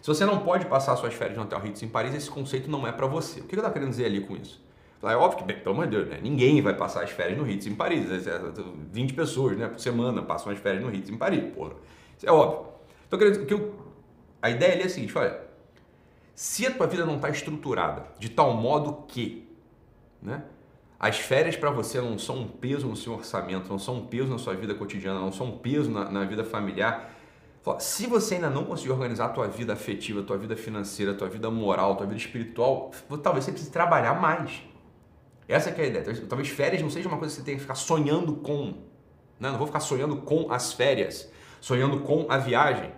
Se 0.00 0.08
você 0.08 0.24
não 0.24 0.38
pode 0.38 0.64
passar 0.66 0.96
suas 0.96 1.12
férias 1.12 1.36
no 1.36 1.44
Hotel 1.44 1.60
Ritz 1.60 1.82
em 1.82 1.88
Paris, 1.88 2.14
esse 2.14 2.30
conceito 2.30 2.70
não 2.70 2.86
é 2.86 2.92
para 2.92 3.06
você. 3.06 3.40
O 3.40 3.44
que 3.44 3.54
eu 3.54 3.58
estou 3.58 3.72
querendo 3.72 3.90
dizer 3.90 4.06
ali 4.06 4.22
com 4.22 4.36
isso? 4.36 4.58
É 5.02 5.16
óbvio 5.16 5.38
que, 5.38 5.44
bem, 5.44 5.58
pelo 5.58 5.74
amor 5.74 5.86
de 5.86 5.96
Deus, 5.96 6.08
né? 6.08 6.20
ninguém 6.22 6.62
vai 6.62 6.74
passar 6.74 7.02
as 7.02 7.10
férias 7.10 7.36
no 7.36 7.44
Ritz 7.44 7.66
em 7.66 7.74
Paris. 7.74 8.06
20 8.92 9.10
é, 9.10 9.14
pessoas 9.14 9.56
né, 9.56 9.66
por 9.66 9.80
semana 9.80 10.22
passam 10.22 10.52
as 10.52 10.58
férias 10.58 10.82
no 10.82 10.90
Ritz 10.90 11.10
em 11.10 11.16
Paris, 11.16 11.52
porra. 11.52 11.72
Isso 12.16 12.28
é 12.28 12.30
óbvio. 12.30 12.72
Então, 13.08 13.18
que 13.18 13.52
eu, 13.52 13.74
a 14.40 14.48
ideia 14.48 14.74
ali 14.74 14.82
é 14.82 14.86
a 14.86 14.88
seguinte, 14.88 15.16
olha, 15.18 15.40
se 16.34 16.66
a 16.66 16.70
tua 16.70 16.86
vida 16.86 17.04
não 17.04 17.16
está 17.16 17.28
estruturada 17.30 18.06
de 18.18 18.28
tal 18.28 18.54
modo 18.54 19.04
que 19.08 19.48
né, 20.22 20.44
as 21.00 21.18
férias 21.18 21.56
para 21.56 21.70
você 21.70 22.00
não 22.00 22.16
são 22.16 22.38
um 22.38 22.48
peso 22.48 22.86
no 22.86 22.96
seu 22.96 23.14
orçamento, 23.14 23.68
não 23.68 23.78
são 23.78 23.96
um 23.96 24.06
peso 24.06 24.30
na 24.30 24.38
sua 24.38 24.54
vida 24.54 24.72
cotidiana, 24.72 25.18
não 25.18 25.32
são 25.32 25.48
um 25.48 25.58
peso 25.58 25.90
na, 25.90 26.10
na 26.10 26.24
vida 26.24 26.44
familiar, 26.44 27.10
se 27.78 28.06
você 28.06 28.36
ainda 28.36 28.50
não 28.50 28.64
conseguir 28.64 28.90
organizar 28.90 29.26
a 29.26 29.28
tua 29.28 29.46
vida 29.46 29.72
afetiva, 29.72 30.20
a 30.20 30.22
tua 30.24 30.36
vida 30.36 30.56
financeira, 30.56 31.12
a 31.12 31.14
tua 31.14 31.28
vida 31.28 31.48
moral, 31.50 31.92
a 31.92 31.96
tua 31.96 32.06
vida 32.06 32.18
espiritual, 32.18 32.90
talvez 33.22 33.44
você 33.44 33.52
precise 33.52 33.70
trabalhar 33.70 34.20
mais. 34.20 34.62
Essa 35.52 35.68
é 35.70 35.82
a 35.82 35.86
ideia. 35.86 36.26
Talvez 36.28 36.48
férias 36.48 36.80
não 36.80 36.88
seja 36.88 37.08
uma 37.08 37.18
coisa 37.18 37.34
que 37.34 37.40
você 37.40 37.44
tenha 37.44 37.56
que 37.56 37.62
ficar 37.62 37.74
sonhando 37.74 38.36
com. 38.36 38.74
Né? 39.38 39.50
Não 39.50 39.58
vou 39.58 39.66
ficar 39.66 39.80
sonhando 39.80 40.16
com 40.16 40.50
as 40.50 40.72
férias, 40.72 41.30
sonhando 41.60 42.00
com 42.00 42.26
a 42.28 42.38
viagem. 42.38 42.90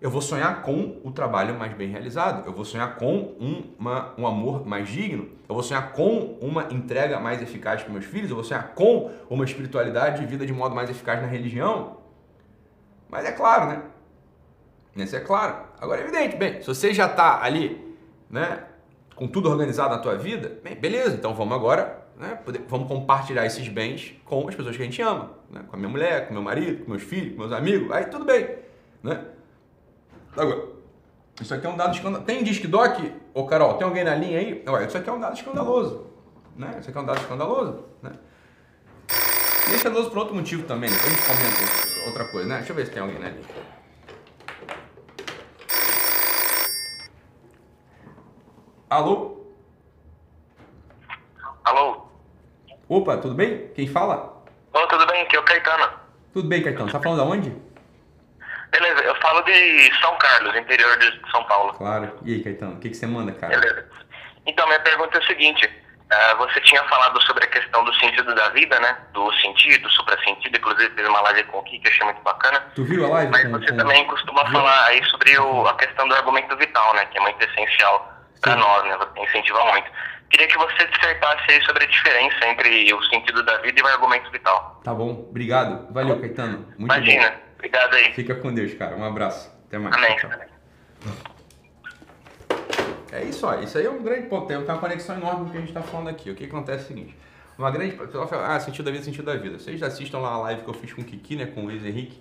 Eu 0.00 0.10
vou 0.10 0.22
sonhar 0.22 0.62
com 0.62 1.00
o 1.04 1.10
trabalho 1.10 1.58
mais 1.58 1.74
bem 1.74 1.88
realizado. 1.88 2.46
Eu 2.46 2.52
vou 2.52 2.64
sonhar 2.64 2.96
com 2.96 3.34
uma, 3.78 4.14
um 4.16 4.26
amor 4.26 4.66
mais 4.66 4.88
digno. 4.88 5.28
Eu 5.48 5.54
vou 5.54 5.62
sonhar 5.62 5.92
com 5.92 6.38
uma 6.40 6.64
entrega 6.70 7.20
mais 7.20 7.42
eficaz 7.42 7.82
para 7.82 7.92
meus 7.92 8.04
filhos. 8.04 8.30
Eu 8.30 8.36
vou 8.36 8.44
sonhar 8.44 8.74
com 8.74 9.10
uma 9.28 9.44
espiritualidade 9.44 10.20
de 10.20 10.26
vida 10.26 10.46
de 10.46 10.52
modo 10.52 10.74
mais 10.74 10.88
eficaz 10.88 11.20
na 11.20 11.26
religião. 11.26 11.98
Mas 13.08 13.24
é 13.24 13.32
claro, 13.32 13.66
né? 13.66 13.82
Isso 14.96 15.16
é 15.16 15.20
claro. 15.20 15.56
Agora 15.78 16.00
é 16.00 16.04
evidente, 16.04 16.36
bem, 16.36 16.60
se 16.60 16.66
você 16.66 16.94
já 16.94 17.06
está 17.06 17.42
ali, 17.42 17.94
né? 18.30 18.64
Com 19.16 19.26
tudo 19.26 19.50
organizado 19.50 19.94
na 19.94 19.98
tua 19.98 20.14
vida, 20.14 20.60
bem, 20.62 20.76
beleza, 20.76 21.16
então 21.16 21.34
vamos 21.34 21.54
agora, 21.56 22.06
né, 22.16 22.38
poder, 22.44 22.62
vamos 22.68 22.86
compartilhar 22.86 23.46
esses 23.46 23.66
bens 23.66 24.14
com 24.24 24.46
as 24.46 24.54
pessoas 24.54 24.76
que 24.76 24.82
a 24.82 24.84
gente 24.84 25.00
ama, 25.02 25.32
né, 25.50 25.64
com 25.66 25.74
a 25.74 25.78
minha 25.78 25.88
mulher, 25.88 26.28
com 26.28 26.34
meu 26.34 26.42
marido, 26.42 26.84
com 26.84 26.90
meus 26.90 27.02
filhos, 27.02 27.32
com 27.32 27.40
meus 27.40 27.52
amigos, 27.52 27.90
aí 27.90 28.04
tudo 28.04 28.26
bem, 28.26 28.46
né? 29.02 29.24
Agora, 30.36 30.66
isso 31.40 31.54
aqui 31.54 31.66
é 31.66 31.68
um 31.70 31.76
dado 31.76 31.94
escandaloso. 31.94 32.26
Tem 32.26 32.44
disque 32.44 32.66
doc? 32.66 32.98
Ô 33.32 33.46
Carol, 33.46 33.74
tem 33.74 33.86
alguém 33.86 34.04
na 34.04 34.14
linha 34.14 34.38
aí? 34.38 34.62
Olha, 34.66 34.86
isso 34.86 34.98
aqui 34.98 35.08
é 35.08 35.12
um 35.12 35.20
dado 35.20 35.34
escandaloso, 35.34 36.06
né? 36.54 36.76
Isso 36.78 36.90
aqui 36.90 36.98
é 36.98 37.00
um 37.00 37.06
dado 37.06 37.20
escandaloso, 37.20 37.84
né? 38.02 38.12
E 39.68 39.72
é 39.72 39.76
escandaloso 39.76 40.10
por 40.10 40.18
outro 40.18 40.34
motivo 40.34 40.64
também, 40.64 40.90
depois 40.90 41.10
a 41.10 41.16
gente 41.16 41.26
comenta 41.26 42.06
outra 42.06 42.24
coisa, 42.26 42.48
né? 42.48 42.56
Deixa 42.58 42.72
eu 42.72 42.76
ver 42.76 42.86
se 42.86 42.92
tem 42.92 43.02
alguém 43.02 43.18
na 43.18 43.30
linha. 43.30 43.44
Alô? 48.88 49.44
Alô? 51.64 52.06
Opa, 52.88 53.16
tudo 53.16 53.34
bem? 53.34 53.68
Quem 53.74 53.88
fala? 53.88 54.44
Ô, 54.72 54.86
tudo 54.86 55.04
bem? 55.08 55.22
Aqui 55.22 55.34
é 55.34 55.40
o 55.40 55.42
Caetano. 55.42 55.90
Tudo 56.32 56.48
bem, 56.48 56.62
Caetano. 56.62 56.86
Você 56.86 56.92
tá 56.92 57.02
falando 57.02 57.24
de 57.24 57.28
onde? 57.28 57.62
Beleza, 58.70 59.00
eu 59.02 59.14
falo 59.16 59.42
de 59.42 59.92
São 60.00 60.16
Carlos, 60.18 60.54
interior 60.54 60.96
de 60.98 61.30
São 61.32 61.42
Paulo. 61.44 61.72
Claro. 61.72 62.16
E 62.24 62.34
aí, 62.34 62.44
Caetano, 62.44 62.74
o 62.74 62.78
que, 62.78 62.90
que 62.90 62.96
você 62.96 63.06
manda, 63.08 63.32
cara? 63.32 63.58
Beleza. 63.58 63.88
Então, 64.46 64.64
minha 64.68 64.80
pergunta 64.80 65.18
é 65.18 65.20
a 65.20 65.26
seguinte. 65.26 65.66
Uh, 65.66 66.36
você 66.36 66.60
tinha 66.60 66.84
falado 66.84 67.20
sobre 67.22 67.44
a 67.44 67.48
questão 67.48 67.84
do 67.84 67.92
sentido 67.94 68.32
da 68.36 68.50
vida, 68.50 68.78
né? 68.78 68.96
Do 69.12 69.32
sentido, 69.40 69.90
supra-sentido, 69.90 70.56
inclusive 70.56 70.94
fez 70.94 71.08
uma 71.08 71.20
live 71.22 71.42
com 71.44 71.58
o 71.58 71.62
Kiki, 71.64 71.88
achei 71.88 72.04
muito 72.04 72.22
bacana. 72.22 72.60
Tu 72.76 72.84
viu 72.84 73.04
a 73.06 73.08
live? 73.08 73.32
Mas 73.32 73.42
com, 73.42 73.50
você 73.50 73.66
com... 73.66 73.76
também 73.78 74.06
costuma 74.06 74.44
viu? 74.44 74.52
falar 74.52 74.84
aí 74.86 75.04
sobre 75.06 75.36
o, 75.36 75.66
a 75.66 75.74
questão 75.74 76.06
do 76.06 76.14
argumento 76.14 76.56
vital, 76.56 76.94
né? 76.94 77.04
Que 77.06 77.18
é 77.18 77.20
muito 77.20 77.42
essencial 77.42 78.15
para 78.40 78.56
nós, 78.56 78.84
né? 78.84 78.98
Incentiva 79.22 79.64
muito. 79.66 79.90
Queria 80.30 80.48
que 80.48 80.58
você 80.58 80.86
dissertasse 80.88 81.50
aí 81.50 81.62
sobre 81.64 81.84
a 81.84 81.86
diferença 81.86 82.46
entre 82.46 82.92
o 82.92 83.02
sentido 83.04 83.44
da 83.44 83.58
vida 83.58 83.80
e 83.80 83.82
o 83.82 83.86
argumento 83.86 84.30
vital. 84.30 84.80
Tá 84.82 84.92
bom, 84.92 85.26
obrigado. 85.28 85.92
Valeu, 85.92 86.18
Caetano. 86.20 86.58
Muito 86.76 86.92
Imagina, 86.92 87.30
bom. 87.30 87.36
obrigado 87.54 87.94
aí. 87.94 88.12
Fica 88.12 88.34
com 88.34 88.52
Deus, 88.52 88.74
cara. 88.74 88.96
Um 88.96 89.04
abraço. 89.04 89.54
Até 89.68 89.78
mais. 89.78 89.94
Amém. 89.94 90.16
Tchau. 90.16 90.30
é 93.12 93.24
isso 93.24 93.46
aí. 93.46 93.64
Isso 93.64 93.78
aí 93.78 93.86
é 93.86 93.90
um 93.90 94.02
grande 94.02 94.28
ponto. 94.28 94.46
Tem 94.48 94.56
uma 94.56 94.78
conexão 94.78 95.16
enorme 95.16 95.44
com 95.44 95.48
o 95.48 95.50
que 95.52 95.56
a 95.56 95.60
gente 95.60 95.70
está 95.70 95.82
falando 95.82 96.08
aqui. 96.08 96.30
O 96.30 96.34
que 96.34 96.44
acontece 96.44 96.82
é 96.82 96.84
o 96.84 96.88
seguinte. 96.88 97.16
Uma 97.56 97.70
grande. 97.70 97.96
Pessoal 97.96 98.26
fala, 98.26 98.54
ah, 98.54 98.60
sentido 98.60 98.84
da 98.84 98.90
vida, 98.90 99.04
sentido 99.04 99.24
da 99.24 99.36
vida. 99.36 99.58
Vocês 99.58 99.82
assistam 99.82 100.18
lá 100.18 100.30
a 100.30 100.38
live 100.38 100.62
que 100.62 100.68
eu 100.68 100.74
fiz 100.74 100.92
com 100.92 101.02
o 101.02 101.04
Kiki, 101.04 101.36
né? 101.36 101.46
Com 101.46 101.62
o 101.62 101.64
Luiz 101.66 101.84
Henrique, 101.84 102.20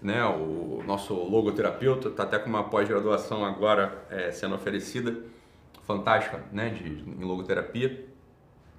né? 0.00 0.24
O 0.24 0.82
nosso 0.86 1.14
logoterapeuta, 1.14 2.10
tá 2.10 2.22
até 2.22 2.38
com 2.38 2.48
uma 2.48 2.64
pós-graduação 2.64 3.44
agora 3.44 4.04
é, 4.08 4.30
sendo 4.30 4.54
oferecida. 4.54 5.16
Fantástica, 5.90 6.44
né? 6.52 6.70
De, 6.70 6.84
em 6.88 7.24
logoterapia. 7.24 8.06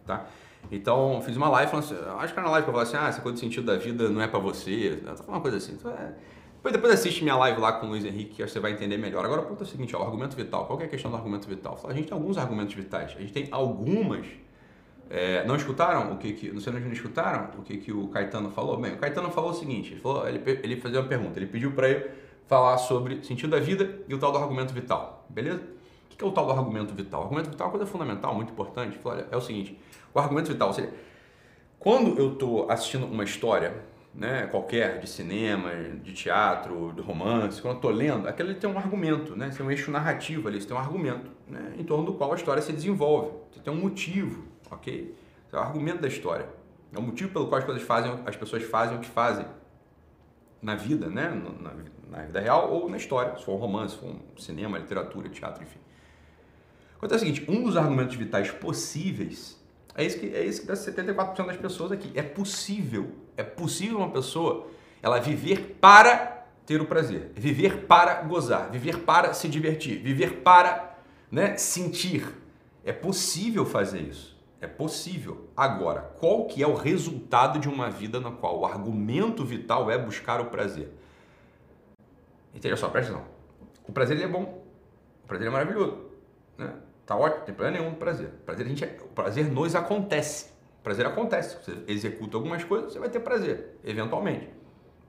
Tá? 0.05 0.25
Então, 0.71 1.21
fiz 1.21 1.35
uma 1.35 1.49
live 1.49 1.71
falando 1.71 1.85
assim, 1.85 1.95
acho 2.19 2.33
que 2.33 2.39
era 2.39 2.47
na 2.47 2.51
live 2.51 2.65
que 2.65 2.69
eu 2.69 2.73
falei 2.73 2.87
assim, 2.87 2.97
ah, 2.97 3.09
essa 3.09 3.21
coisa 3.21 3.37
do 3.37 3.39
sentido 3.39 3.65
da 3.65 3.77
vida 3.77 4.09
não 4.09 4.21
é 4.21 4.27
para 4.27 4.39
você. 4.39 5.01
Falando 5.03 5.27
uma 5.27 5.41
coisa 5.41 5.57
assim. 5.57 5.73
Então, 5.73 5.91
é, 5.91 6.13
depois, 6.55 6.73
depois 6.73 6.93
assiste 6.93 7.23
minha 7.23 7.35
live 7.35 7.59
lá 7.59 7.73
com 7.73 7.87
o 7.87 7.89
Luiz 7.89 8.05
Henrique, 8.05 8.35
que 8.35 8.47
você 8.47 8.59
vai 8.59 8.71
entender 8.71 8.97
melhor. 8.97 9.25
Agora, 9.25 9.41
o 9.41 9.45
ponto 9.45 9.63
é 9.63 9.65
o 9.65 9.69
seguinte, 9.69 9.95
ó, 9.95 10.03
argumento 10.03 10.35
vital. 10.35 10.65
Qual 10.65 10.79
é 10.79 10.85
a 10.85 10.87
questão 10.87 11.11
do 11.11 11.17
argumento 11.17 11.47
vital? 11.47 11.79
A 11.85 11.93
gente 11.93 12.07
tem 12.07 12.17
alguns 12.17 12.37
argumentos 12.37 12.73
vitais. 12.73 13.13
A 13.17 13.19
gente 13.19 13.33
tem 13.33 13.47
algumas... 13.51 14.25
É, 15.09 15.45
não 15.45 15.57
escutaram 15.57 16.13
o 16.13 16.17
que, 16.17 16.31
que 16.31 16.51
não 16.53 16.61
sei 16.61 16.71
se 16.71 16.79
não 16.79 16.91
escutaram 16.93 17.49
o 17.59 17.63
que, 17.63 17.75
que 17.77 17.91
o 17.91 18.07
Caetano 18.07 18.49
falou? 18.49 18.79
Bem, 18.79 18.93
o 18.93 18.97
Caetano 18.97 19.29
falou 19.29 19.51
o 19.51 19.53
seguinte, 19.53 19.91
ele, 19.91 19.99
falou, 19.99 20.25
ele, 20.25 20.41
ele 20.63 20.79
fez 20.79 20.95
uma 20.95 21.03
pergunta, 21.03 21.37
ele 21.37 21.47
pediu 21.47 21.73
para 21.73 21.89
eu 21.89 22.09
falar 22.47 22.77
sobre 22.77 23.21
sentido 23.21 23.49
da 23.49 23.59
vida 23.59 23.99
e 24.07 24.15
o 24.15 24.17
tal 24.17 24.31
do 24.31 24.37
argumento 24.37 24.73
vital, 24.73 25.25
beleza? 25.29 25.61
O 26.13 26.17
que 26.17 26.23
é 26.23 26.27
o 26.27 26.31
tal 26.31 26.45
do 26.45 26.51
argumento 26.51 26.93
vital? 26.93 27.21
O 27.21 27.23
argumento 27.23 27.49
vital 27.49 27.67
é 27.67 27.69
uma 27.69 27.77
coisa 27.77 27.91
fundamental, 27.91 28.35
muito 28.35 28.51
importante. 28.51 28.99
É 29.31 29.35
o 29.35 29.41
seguinte, 29.41 29.79
o 30.13 30.19
argumento 30.19 30.51
vital, 30.51 30.67
ou 30.69 30.73
seja, 30.73 30.91
quando 31.79 32.17
eu 32.19 32.33
estou 32.33 32.69
assistindo 32.69 33.05
uma 33.05 33.23
história, 33.23 33.83
né, 34.13 34.47
qualquer, 34.47 34.99
de 34.99 35.09
cinema, 35.09 35.71
de 36.03 36.13
teatro, 36.13 36.93
de 36.93 37.01
romance, 37.01 37.61
quando 37.61 37.75
eu 37.75 37.77
estou 37.77 37.91
lendo, 37.91 38.27
aquele 38.27 38.53
tem 38.55 38.69
um 38.69 38.77
argumento, 38.77 39.35
né, 39.35 39.49
tem 39.55 39.65
um 39.65 39.71
eixo 39.71 39.89
narrativo 39.89 40.47
ali, 40.47 40.59
você 40.59 40.67
tem 40.67 40.75
um 40.75 40.79
argumento 40.79 41.31
né, 41.47 41.73
em 41.77 41.83
torno 41.83 42.05
do 42.05 42.13
qual 42.13 42.33
a 42.33 42.35
história 42.35 42.61
se 42.61 42.73
desenvolve, 42.73 43.31
você 43.51 43.61
tem 43.61 43.73
um 43.73 43.77
motivo, 43.77 44.43
ok? 44.69 45.15
Esse 45.47 45.55
é 45.55 45.57
o 45.57 45.61
argumento 45.61 46.01
da 46.01 46.07
história, 46.07 46.47
é 46.93 46.99
o 46.99 47.01
motivo 47.01 47.31
pelo 47.31 47.47
qual 47.47 47.59
as, 47.59 47.65
coisas 47.65 47.83
fazem, 47.83 48.19
as 48.25 48.35
pessoas 48.35 48.63
fazem 48.63 48.97
o 48.97 48.99
que 48.99 49.07
fazem 49.07 49.45
na 50.61 50.75
vida, 50.75 51.07
né, 51.07 51.29
na, 51.61 51.73
na 52.17 52.23
vida 52.23 52.39
real 52.41 52.69
ou 52.71 52.89
na 52.89 52.97
história, 52.97 53.37
se 53.37 53.45
for 53.45 53.53
um 53.53 53.57
romance, 53.57 53.95
se 53.95 54.01
for 54.01 54.09
um 54.09 54.37
cinema, 54.37 54.77
literatura, 54.77 55.29
teatro, 55.29 55.63
enfim. 55.63 55.79
Acontece 57.01 57.23
o 57.23 57.27
seguinte, 57.27 57.49
um 57.49 57.63
dos 57.63 57.75
argumentos 57.75 58.15
vitais 58.15 58.51
possíveis 58.51 59.59
é 59.95 60.05
isso 60.05 60.19
que 60.19 60.27
é 60.27 60.45
isso 60.45 60.61
que 60.61 60.67
dá 60.67 60.73
74% 60.73 61.45
das 61.45 61.57
pessoas 61.57 61.91
aqui. 61.91 62.11
É 62.15 62.21
possível, 62.21 63.11
é 63.35 63.43
possível 63.43 63.97
uma 63.97 64.11
pessoa 64.11 64.67
ela 65.01 65.19
viver 65.19 65.77
para 65.81 66.45
ter 66.65 66.79
o 66.79 66.85
prazer, 66.85 67.31
viver 67.35 67.85
para 67.85 68.21
gozar, 68.21 68.69
viver 68.69 68.99
para 68.99 69.33
se 69.33 69.49
divertir, 69.49 70.01
viver 70.01 70.41
para, 70.41 70.95
né, 71.29 71.57
sentir. 71.57 72.25
É 72.85 72.93
possível 72.93 73.65
fazer 73.65 74.01
isso. 74.01 74.39
É 74.61 74.67
possível. 74.67 75.49
Agora, 75.57 76.01
qual 76.19 76.45
que 76.45 76.61
é 76.61 76.67
o 76.67 76.75
resultado 76.75 77.59
de 77.59 77.67
uma 77.67 77.89
vida 77.89 78.19
na 78.19 78.31
qual 78.31 78.59
o 78.59 78.65
argumento 78.65 79.43
vital 79.43 79.89
é 79.89 79.97
buscar 79.97 80.39
o 80.39 80.45
prazer? 80.45 80.91
Entendeu 82.53 82.77
só, 82.77 82.89
presta 82.89 83.11
atenção. 83.11 83.27
O 83.87 83.91
prazer 83.91 84.17
ele 84.17 84.25
é 84.25 84.27
bom. 84.27 84.63
O 85.23 85.27
prazer 85.27 85.47
é 85.47 85.49
maravilhoso, 85.49 85.97
né? 86.57 86.73
Tá 87.11 87.17
ótimo, 87.17 87.39
não 87.39 87.45
tem 87.45 87.53
problema 87.53 87.77
nenhum 87.77 87.93
prazer. 87.93 88.29
Prazer, 88.45 88.65
a 88.65 88.69
gente, 88.69 88.85
é, 88.85 88.97
o 89.01 89.09
prazer 89.09 89.51
nos 89.51 89.75
acontece. 89.75 90.49
Prazer 90.81 91.05
acontece. 91.05 91.57
Você 91.61 91.83
executa 91.85 92.37
algumas 92.37 92.63
coisas, 92.63 92.93
você 92.93 92.99
vai 92.99 93.09
ter 93.09 93.19
prazer, 93.19 93.77
eventualmente. 93.83 94.47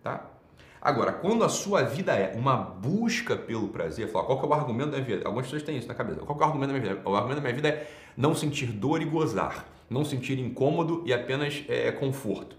Tá? 0.03 0.29
Agora, 0.81 1.13
quando 1.13 1.45
a 1.45 1.49
sua 1.49 1.85
vida 1.85 2.13
é 2.13 2.35
uma 2.37 2.57
busca 2.57 3.37
pelo 3.37 3.69
prazer, 3.69 4.09
fala, 4.09 4.25
qual 4.25 4.41
que 4.41 4.45
é 4.45 4.49
o 4.49 4.53
argumento 4.53 4.91
da 4.91 4.97
minha 4.97 5.05
vida? 5.05 5.29
Algumas 5.29 5.47
pessoas 5.47 5.63
têm 5.63 5.79
isso 5.79 5.87
na 5.87 5.95
cabeça. 5.95 6.19
Qual 6.23 6.37
que 6.37 6.43
é 6.43 6.45
o 6.45 6.49
argumento 6.49 6.73
da 6.73 6.79
minha 6.81 6.95
vida? 6.95 7.09
O 7.09 7.15
argumento 7.15 7.37
da 7.37 7.43
minha 7.43 7.55
vida 7.55 7.69
é 7.69 7.89
não 8.17 8.35
sentir 8.35 8.67
dor 8.73 9.01
e 9.01 9.05
gozar. 9.05 9.65
Não 9.89 10.05
sentir 10.05 10.41
incômodo 10.41 11.05
e 11.07 11.13
apenas 11.13 11.63
é, 11.69 11.93
conforto. 11.93 12.57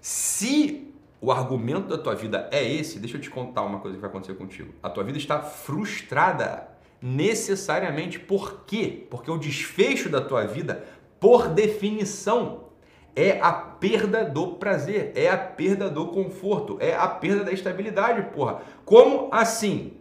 Se 0.00 0.94
o 1.20 1.32
argumento 1.32 1.88
da 1.88 1.98
tua 1.98 2.14
vida 2.14 2.48
é 2.52 2.62
esse, 2.62 3.00
deixa 3.00 3.16
eu 3.16 3.20
te 3.20 3.30
contar 3.30 3.62
uma 3.62 3.80
coisa 3.80 3.96
que 3.96 4.00
vai 4.00 4.10
acontecer 4.10 4.34
contigo. 4.34 4.72
A 4.80 4.88
tua 4.88 5.02
vida 5.02 5.18
está 5.18 5.40
frustrada 5.40 6.70
necessariamente. 7.00 8.18
Por 8.18 8.64
quê? 8.66 9.06
Porque 9.10 9.30
o 9.30 9.38
desfecho 9.38 10.08
da 10.08 10.20
tua 10.20 10.46
vida, 10.46 10.84
por 11.18 11.48
definição, 11.48 12.70
é 13.14 13.40
a 13.40 13.52
perda 13.52 14.24
do 14.24 14.54
prazer, 14.54 15.12
é 15.14 15.28
a 15.28 15.36
perda 15.36 15.90
do 15.90 16.06
conforto, 16.08 16.76
é 16.80 16.94
a 16.94 17.08
perda 17.08 17.44
da 17.44 17.52
estabilidade, 17.52 18.34
porra. 18.34 18.62
Como 18.84 19.28
assim? 19.32 19.94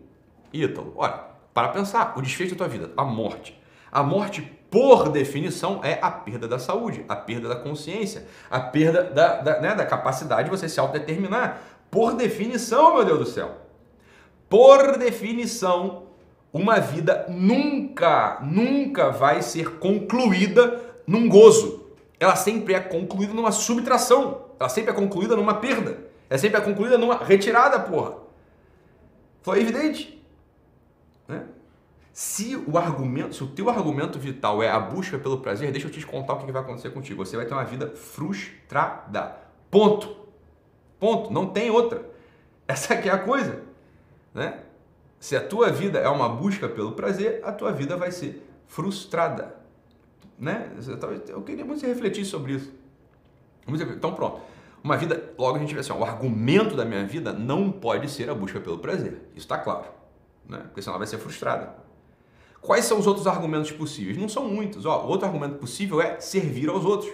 Ítalo, 0.53 0.93
olha, 0.95 1.23
para 1.53 1.69
pensar, 1.69 2.13
o 2.17 2.21
desfecho 2.21 2.51
da 2.51 2.57
tua 2.57 2.67
vida, 2.67 2.91
a 2.95 3.03
morte. 3.03 3.59
A 3.91 4.03
morte, 4.03 4.41
por 4.69 5.09
definição, 5.09 5.81
é 5.83 5.97
a 6.01 6.11
perda 6.11 6.47
da 6.47 6.59
saúde, 6.59 7.03
a 7.09 7.15
perda 7.15 7.49
da 7.49 7.55
consciência, 7.55 8.27
a 8.49 8.59
perda 8.59 9.03
da, 9.03 9.41
da, 9.41 9.59
né, 9.59 9.75
da 9.75 9.85
capacidade 9.85 10.43
de 10.43 10.55
você 10.55 10.69
se 10.69 10.79
autodeterminar. 10.79 11.61
Por 11.89 12.13
definição, 12.13 12.95
meu 12.95 13.03
Deus 13.03 13.19
do 13.19 13.25
céu. 13.25 13.57
Por 14.47 14.97
definição, 14.97 16.08
uma 16.51 16.79
vida 16.79 17.25
nunca, 17.29 18.39
nunca 18.41 19.11
vai 19.11 19.41
ser 19.41 19.77
concluída 19.77 20.81
num 21.05 21.29
gozo. 21.29 21.87
Ela 22.19 22.35
sempre 22.35 22.73
é 22.73 22.79
concluída 22.79 23.33
numa 23.33 23.51
subtração. 23.51 24.45
Ela 24.59 24.69
sempre 24.69 24.91
é 24.91 24.93
concluída 24.93 25.35
numa 25.35 25.55
perda. 25.55 25.99
Ela 26.29 26.37
sempre 26.37 26.57
é 26.57 26.61
concluída 26.61 26.97
numa 26.97 27.23
retirada, 27.23 27.79
porra. 27.79 28.15
Foi 29.41 29.61
evidente. 29.61 30.21
Né? 31.27 31.45
Se 32.11 32.61
o 32.67 32.77
argumento, 32.77 33.35
se 33.35 33.43
o 33.43 33.47
teu 33.47 33.69
argumento 33.69 34.19
vital 34.19 34.61
é 34.61 34.69
a 34.69 34.79
busca 34.79 35.17
pelo 35.17 35.39
prazer, 35.39 35.71
deixa 35.71 35.87
eu 35.87 35.91
te 35.91 36.05
contar 36.05 36.33
o 36.33 36.45
que 36.45 36.51
vai 36.51 36.61
acontecer 36.61 36.89
contigo. 36.89 37.23
Você 37.25 37.37
vai 37.37 37.45
ter 37.45 37.53
uma 37.53 37.63
vida 37.63 37.87
frustrada. 37.95 39.37
Ponto. 39.71 40.17
Ponto. 40.99 41.31
Não 41.31 41.47
tem 41.47 41.69
outra. 41.69 42.03
Essa 42.67 42.95
aqui 42.95 43.07
é 43.07 43.13
a 43.13 43.19
coisa. 43.19 43.63
Né? 44.33 44.59
Se 45.19 45.35
a 45.35 45.45
tua 45.45 45.69
vida 45.69 45.99
é 45.99 46.07
uma 46.07 46.29
busca 46.29 46.67
pelo 46.67 46.93
prazer, 46.93 47.41
a 47.43 47.51
tua 47.51 47.71
vida 47.71 47.97
vai 47.97 48.11
ser 48.11 48.41
frustrada. 48.67 49.55
Né? 50.37 50.71
Eu 51.27 51.41
queria 51.41 51.65
muito 51.65 51.85
refletir 51.85 52.23
sobre 52.23 52.53
isso. 52.53 52.71
Então 53.67 54.13
pronto. 54.13 54.41
Uma 54.81 54.95
vida, 54.95 55.33
logo 55.37 55.57
a 55.57 55.59
gente 55.59 55.73
vê 55.73 55.81
assim, 55.81 55.91
o 55.91 56.05
argumento 56.05 56.75
da 56.75 56.85
minha 56.85 57.05
vida 57.05 57.33
não 57.33 57.69
pode 57.69 58.09
ser 58.09 58.29
a 58.29 58.33
busca 58.33 58.61
pelo 58.61 58.79
prazer. 58.79 59.21
Isso 59.35 59.39
está 59.45 59.57
claro. 59.57 59.87
Né? 60.47 60.59
Porque 60.59 60.81
senão 60.81 60.93
ela 60.93 60.99
vai 60.99 61.07
ser 61.07 61.17
frustrada. 61.17 61.75
Quais 62.61 62.85
são 62.85 62.97
os 62.97 63.05
outros 63.05 63.27
argumentos 63.27 63.71
possíveis? 63.71 64.17
Não 64.17 64.29
são 64.29 64.47
muitos. 64.47 64.85
Ó, 64.85 65.05
outro 65.05 65.27
argumento 65.27 65.55
possível 65.55 66.01
é 66.01 66.19
servir 66.21 66.69
aos 66.69 66.85
outros. 66.85 67.11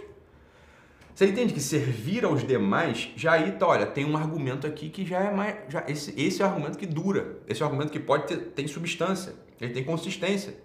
Você 1.15 1.28
entende 1.28 1.54
que 1.54 1.62
servir 1.62 2.25
aos 2.25 2.45
demais, 2.45 3.10
já 3.15 3.32
aí, 3.32 3.54
tá, 3.54 3.65
olha, 3.65 3.86
tem 3.86 4.04
um 4.04 4.17
argumento 4.17 4.67
aqui 4.67 4.89
que 4.89 5.06
já 5.06 5.21
é 5.21 5.32
mais. 5.32 5.56
Já, 5.69 5.86
esse, 5.88 6.13
esse 6.19 6.41
é 6.41 6.45
o 6.45 6.49
argumento 6.49 6.78
que 6.78 6.86
dura. 6.86 7.38
Esse 7.47 7.62
é 7.62 7.65
o 7.65 7.69
argumento 7.69 7.89
que 7.89 8.01
pode 8.01 8.28
ter 8.28 8.36
tem 8.38 8.67
substância, 8.67 9.34
ele 9.62 9.73
tem 9.73 9.82
consistência. 9.82 10.58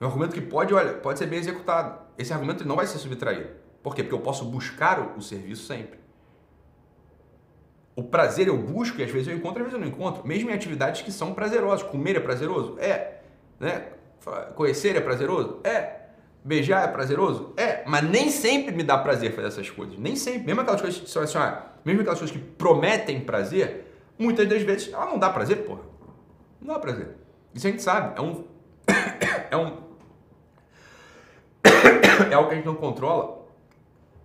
É 0.00 0.04
um 0.04 0.06
argumento 0.06 0.34
que 0.34 0.40
pode, 0.40 0.72
olha, 0.72 0.92
pode 0.94 1.18
ser 1.18 1.26
bem 1.26 1.40
executado. 1.40 1.98
Esse 2.16 2.32
argumento 2.32 2.64
não 2.64 2.76
vai 2.76 2.86
ser 2.86 2.98
subtraído. 2.98 3.48
Por 3.82 3.92
quê? 3.92 4.04
Porque 4.04 4.14
eu 4.14 4.20
posso 4.20 4.44
buscar 4.44 5.00
o, 5.00 5.18
o 5.18 5.20
serviço 5.20 5.66
sempre. 5.66 5.98
O 7.96 8.04
prazer 8.04 8.46
eu 8.46 8.56
busco 8.56 9.00
e 9.00 9.02
às 9.02 9.10
vezes 9.10 9.26
eu 9.26 9.34
encontro, 9.34 9.64
às 9.64 9.68
vezes 9.68 9.74
eu 9.74 9.80
não 9.80 9.88
encontro. 9.88 10.24
Mesmo 10.24 10.48
em 10.48 10.52
atividades 10.52 11.02
que 11.02 11.10
são 11.10 11.34
prazerosas. 11.34 11.82
Comer 11.82 12.14
é 12.14 12.20
prazeroso? 12.20 12.78
É. 12.78 13.18
Né? 13.58 13.88
Conhecer 14.54 14.94
é 14.94 15.00
prazeroso? 15.00 15.58
É. 15.64 15.97
Beijar 16.48 16.82
é 16.82 16.88
prazeroso? 16.88 17.52
É, 17.58 17.82
mas 17.86 18.02
nem 18.08 18.30
sempre 18.30 18.74
me 18.74 18.82
dá 18.82 18.96
prazer 18.96 19.34
fazer 19.34 19.48
essas 19.48 19.68
coisas. 19.68 19.98
Nem 19.98 20.16
sempre. 20.16 20.46
Mesmo 20.46 20.62
aquelas 20.62 20.80
coisas 20.80 20.98
que 20.98 21.10
são 21.10 21.22
assim, 21.22 21.36
ah, 21.36 21.62
mesmo 21.84 22.00
aquelas 22.00 22.18
coisas 22.18 22.34
que 22.34 22.42
prometem 22.42 23.20
prazer, 23.20 23.84
muitas 24.18 24.48
das 24.48 24.62
vezes 24.62 24.90
ela 24.90 25.04
não 25.04 25.18
dá 25.18 25.28
prazer, 25.28 25.66
porra. 25.66 25.82
Não 26.58 26.72
dá 26.72 26.80
prazer. 26.80 27.10
Isso 27.54 27.66
a 27.66 27.70
gente 27.70 27.82
sabe. 27.82 28.18
É 28.18 28.22
um. 28.22 28.44
é 29.50 29.56
um. 29.58 29.76
é 32.30 32.34
algo 32.34 32.48
que 32.48 32.54
a 32.54 32.56
gente 32.56 32.66
não 32.66 32.76
controla. 32.76 33.46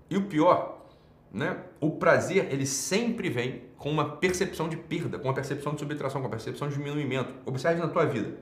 E 0.10 0.16
o 0.16 0.22
pior, 0.22 0.88
né? 1.30 1.58
O 1.82 1.92
prazer, 1.92 2.48
ele 2.54 2.66
sempre 2.66 3.30
vem 3.30 3.64
com 3.78 3.92
uma 3.92 4.16
percepção 4.16 4.70
de 4.70 4.78
perda, 4.78 5.20
com 5.20 5.28
uma 5.28 5.34
percepção 5.34 5.74
de 5.74 5.82
subtração, 5.82 6.22
com 6.22 6.28
uma 6.28 6.32
percepção 6.32 6.70
de 6.70 6.76
diminuimento. 6.76 7.34
Observe 7.46 7.82
na 7.82 7.90
tua 7.90 8.06
vida. 8.06 8.38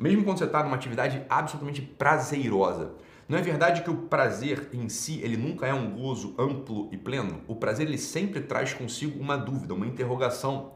Mesmo 0.00 0.24
quando 0.24 0.38
você 0.38 0.44
está 0.44 0.64
numa 0.64 0.76
atividade 0.76 1.22
absolutamente 1.28 1.82
prazerosa. 1.82 2.92
Não 3.28 3.36
é 3.36 3.42
verdade 3.42 3.82
que 3.82 3.90
o 3.90 3.96
prazer 4.08 4.70
em 4.72 4.88
si, 4.88 5.20
ele 5.22 5.36
nunca 5.36 5.66
é 5.66 5.74
um 5.74 5.90
gozo 5.90 6.34
amplo 6.38 6.88
e 6.90 6.96
pleno? 6.96 7.42
O 7.46 7.54
prazer, 7.54 7.86
ele 7.86 7.98
sempre 7.98 8.40
traz 8.40 8.72
consigo 8.72 9.20
uma 9.20 9.36
dúvida, 9.36 9.74
uma 9.74 9.86
interrogação. 9.86 10.72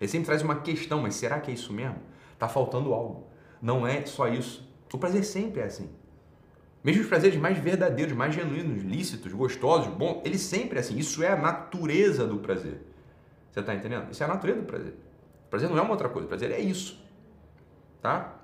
Ele 0.00 0.08
sempre 0.08 0.24
traz 0.24 0.40
uma 0.40 0.56
questão, 0.56 1.02
mas 1.02 1.14
será 1.14 1.40
que 1.40 1.50
é 1.50 1.54
isso 1.54 1.74
mesmo? 1.74 1.98
Está 2.32 2.48
faltando 2.48 2.94
algo. 2.94 3.28
Não 3.60 3.86
é 3.86 4.06
só 4.06 4.28
isso. 4.28 4.66
O 4.90 4.96
prazer 4.96 5.24
sempre 5.24 5.60
é 5.60 5.64
assim. 5.64 5.90
Mesmo 6.82 7.02
os 7.02 7.08
prazeres 7.08 7.38
mais 7.38 7.58
verdadeiros, 7.58 8.14
mais 8.14 8.34
genuínos, 8.34 8.82
lícitos, 8.82 9.30
gostosos, 9.34 9.92
bons, 9.92 10.22
ele 10.24 10.38
sempre 10.38 10.78
é 10.78 10.80
assim. 10.80 10.96
Isso 10.96 11.22
é 11.22 11.28
a 11.28 11.36
natureza 11.36 12.26
do 12.26 12.38
prazer. 12.38 12.80
Você 13.52 13.60
está 13.60 13.74
entendendo? 13.74 14.10
Isso 14.10 14.22
é 14.22 14.26
a 14.26 14.28
natureza 14.28 14.60
do 14.62 14.66
prazer. 14.66 14.94
O 15.46 15.50
prazer 15.50 15.68
não 15.68 15.76
é 15.76 15.82
uma 15.82 15.90
outra 15.90 16.08
coisa. 16.08 16.24
O 16.24 16.28
prazer 16.28 16.50
é 16.50 16.60
isso. 16.60 17.04
Tá? 18.00 18.40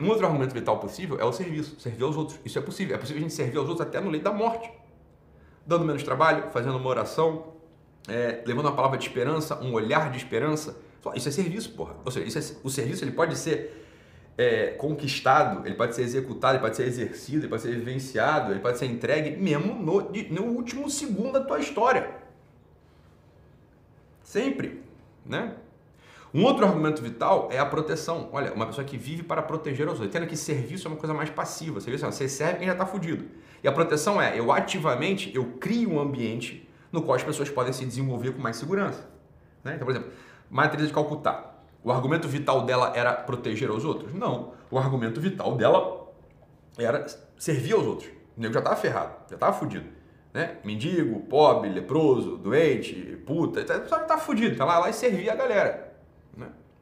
Um 0.00 0.08
outro 0.08 0.26
argumento 0.26 0.54
vital 0.54 0.78
possível 0.78 1.18
é 1.18 1.24
o 1.24 1.32
serviço, 1.32 1.78
servir 1.80 2.04
aos 2.04 2.16
outros. 2.16 2.38
Isso 2.44 2.58
é 2.58 2.62
possível. 2.62 2.94
É 2.94 2.98
possível 2.98 3.20
a 3.20 3.22
gente 3.22 3.34
servir 3.34 3.58
aos 3.58 3.68
outros 3.68 3.86
até 3.86 4.00
no 4.00 4.10
leito 4.10 4.24
da 4.24 4.32
morte. 4.32 4.70
Dando 5.66 5.84
menos 5.84 6.02
trabalho, 6.02 6.50
fazendo 6.50 6.76
uma 6.76 6.88
oração, 6.88 7.54
é, 8.08 8.42
levando 8.46 8.66
uma 8.66 8.76
palavra 8.76 8.96
de 8.96 9.06
esperança, 9.06 9.60
um 9.60 9.72
olhar 9.72 10.10
de 10.10 10.18
esperança. 10.18 10.78
Isso 11.14 11.28
é 11.28 11.32
serviço, 11.32 11.72
porra. 11.72 11.96
Ou 12.04 12.12
seja, 12.12 12.38
é, 12.38 12.42
o 12.62 12.70
serviço 12.70 13.04
ele 13.04 13.12
pode 13.12 13.36
ser 13.36 13.86
é, 14.36 14.68
conquistado, 14.68 15.66
ele 15.66 15.74
pode 15.74 15.96
ser 15.96 16.02
executado, 16.02 16.54
ele 16.54 16.62
pode 16.62 16.76
ser 16.76 16.84
exercido, 16.84 17.38
ele 17.40 17.48
pode 17.48 17.62
ser 17.62 17.74
vivenciado, 17.74 18.52
ele 18.52 18.60
pode 18.60 18.78
ser 18.78 18.86
entregue 18.86 19.36
mesmo 19.36 19.74
no, 19.74 20.12
no 20.30 20.42
último 20.44 20.88
segundo 20.88 21.32
da 21.32 21.40
tua 21.40 21.58
história. 21.58 22.08
Sempre, 24.22 24.82
né? 25.26 25.56
Um 26.32 26.44
outro 26.44 26.64
argumento 26.66 27.02
vital 27.02 27.48
é 27.50 27.58
a 27.58 27.64
proteção. 27.64 28.28
Olha, 28.32 28.52
uma 28.52 28.66
pessoa 28.66 28.84
que 28.84 28.98
vive 28.98 29.22
para 29.22 29.40
proteger 29.40 29.86
os 29.86 29.94
outros. 29.94 30.08
Entenda 30.08 30.26
que 30.26 30.36
serviço 30.36 30.86
é 30.86 30.90
uma 30.90 30.96
coisa 30.96 31.14
mais 31.14 31.30
passiva. 31.30 31.80
Serviço 31.80 32.04
é, 32.04 32.10
você 32.10 32.28
serve 32.28 32.58
quem 32.58 32.66
já 32.66 32.74
está 32.74 32.84
fudido. 32.84 33.24
E 33.62 33.68
a 33.68 33.72
proteção 33.72 34.20
é, 34.20 34.38
eu 34.38 34.52
ativamente, 34.52 35.34
eu 35.34 35.44
crio 35.58 35.92
um 35.92 36.00
ambiente 36.00 36.68
no 36.92 37.02
qual 37.02 37.16
as 37.16 37.22
pessoas 37.22 37.48
podem 37.48 37.72
se 37.72 37.84
desenvolver 37.84 38.32
com 38.32 38.42
mais 38.42 38.56
segurança. 38.56 39.08
Né? 39.64 39.74
Então, 39.74 39.86
por 39.86 39.92
exemplo, 39.92 40.12
Teresa 40.70 40.88
de 40.88 40.92
Calcutá. 40.92 41.54
O 41.82 41.90
argumento 41.90 42.28
vital 42.28 42.62
dela 42.62 42.92
era 42.94 43.12
proteger 43.12 43.70
os 43.70 43.84
outros? 43.84 44.12
Não. 44.12 44.52
O 44.70 44.78
argumento 44.78 45.20
vital 45.20 45.56
dela 45.56 46.12
era 46.76 47.06
servir 47.38 47.72
aos 47.72 47.86
outros. 47.86 48.10
O 48.36 48.40
nego 48.40 48.52
já 48.52 48.60
estava 48.60 48.76
ferrado, 48.76 49.14
já 49.28 49.36
estava 49.36 49.52
fudido. 49.52 49.86
Né? 50.34 50.58
Mendigo, 50.62 51.20
pobre, 51.20 51.70
leproso, 51.70 52.36
doente, 52.36 52.94
puta, 53.26 53.66
já 53.66 53.78
estava 53.78 54.18
fudido. 54.18 54.54
Então 54.54 54.68
ela 54.68 54.80
lá 54.80 54.90
e 54.90 54.92
servia 54.92 55.32
a 55.32 55.36
galera. 55.36 55.87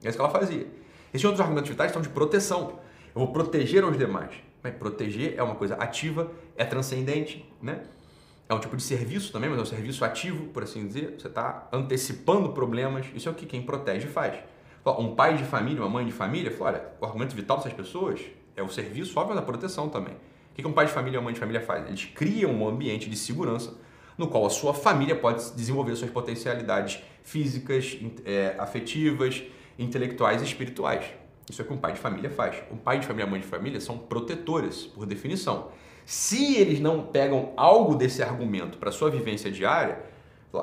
É 0.02 0.08
isso 0.08 0.18
que 0.18 0.22
ela 0.22 0.32
fazia. 0.32 0.66
Esses 1.12 1.24
outros 1.24 1.40
argumentos 1.40 1.70
vitais 1.70 1.90
estão 1.90 2.02
de 2.02 2.08
proteção. 2.08 2.80
Eu 3.14 3.20
vou 3.20 3.28
proteger 3.28 3.84
os 3.84 3.96
demais. 3.96 4.32
Né? 4.62 4.70
Proteger 4.70 5.34
é 5.36 5.42
uma 5.42 5.54
coisa 5.54 5.74
ativa, 5.76 6.30
é 6.56 6.64
transcendente, 6.64 7.50
né? 7.62 7.82
É 8.48 8.54
um 8.54 8.60
tipo 8.60 8.76
de 8.76 8.82
serviço 8.82 9.32
também, 9.32 9.50
mas 9.50 9.58
é 9.58 9.62
um 9.62 9.66
serviço 9.66 10.04
ativo, 10.04 10.46
por 10.46 10.62
assim 10.62 10.86
dizer. 10.86 11.16
Você 11.18 11.26
está 11.26 11.68
antecipando 11.72 12.50
problemas. 12.50 13.06
Isso 13.14 13.28
é 13.28 13.32
o 13.32 13.34
que 13.34 13.44
quem 13.44 13.62
protege 13.62 14.06
faz. 14.06 14.36
Um 14.98 15.16
pai 15.16 15.36
de 15.36 15.42
família, 15.42 15.82
uma 15.82 15.90
mãe 15.90 16.06
de 16.06 16.12
família, 16.12 16.50
fala, 16.52 16.70
olha, 16.70 16.82
o 17.00 17.04
argumento 17.04 17.34
vital 17.34 17.56
dessas 17.56 17.72
pessoas 17.72 18.20
é 18.54 18.62
o 18.62 18.68
serviço, 18.68 19.18
óbvio, 19.18 19.34
da 19.34 19.42
proteção 19.42 19.88
também. 19.88 20.14
O 20.14 20.54
que 20.54 20.66
um 20.66 20.72
pai 20.72 20.86
de 20.86 20.92
família 20.92 21.18
ou 21.18 21.22
uma 21.22 21.24
mãe 21.24 21.34
de 21.34 21.40
família 21.40 21.60
faz? 21.60 21.86
Eles 21.88 22.04
criam 22.04 22.52
um 22.52 22.68
ambiente 22.68 23.10
de 23.10 23.16
segurança 23.16 23.74
no 24.16 24.28
qual 24.28 24.46
a 24.46 24.50
sua 24.50 24.72
família 24.72 25.16
pode 25.16 25.52
desenvolver 25.54 25.96
suas 25.96 26.10
potencialidades 26.10 27.02
físicas, 27.24 27.98
é, 28.24 28.54
afetivas, 28.58 29.42
intelectuais 29.78 30.42
e 30.42 30.44
espirituais. 30.44 31.04
Isso 31.48 31.62
é 31.62 31.64
o 31.64 31.68
que 31.68 31.74
um 31.74 31.78
pai 31.78 31.92
de 31.92 31.98
família 31.98 32.30
faz. 32.30 32.62
Um 32.70 32.76
pai 32.76 32.98
de 32.98 33.06
família 33.06 33.24
e 33.24 33.26
uma 33.26 33.32
mãe 33.32 33.40
de 33.40 33.46
família 33.46 33.80
são 33.80 33.98
protetores, 33.98 34.86
por 34.86 35.06
definição. 35.06 35.68
Se 36.04 36.56
eles 36.56 36.80
não 36.80 37.02
pegam 37.02 37.52
algo 37.56 37.94
desse 37.94 38.22
argumento 38.22 38.78
para 38.78 38.90
sua 38.90 39.10
vivência 39.10 39.50
diária, 39.50 40.02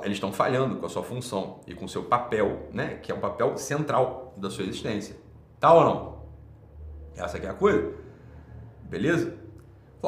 eles 0.03 0.17
estão 0.17 0.33
falhando 0.33 0.77
com 0.77 0.85
a 0.85 0.89
sua 0.89 1.03
função 1.03 1.59
e 1.67 1.73
com 1.73 1.85
o 1.85 1.89
seu 1.89 2.03
papel, 2.03 2.67
né, 2.71 2.95
que 3.01 3.11
é 3.11 3.15
um 3.15 3.19
papel 3.19 3.57
central 3.57 4.33
da 4.37 4.49
sua 4.49 4.63
existência. 4.63 5.15
Tá 5.59 5.73
ou 5.73 5.83
não? 5.83 6.23
Essa 7.15 7.37
aqui 7.37 7.45
é 7.45 7.49
a 7.49 7.53
coisa. 7.53 7.93
Beleza? 8.83 9.37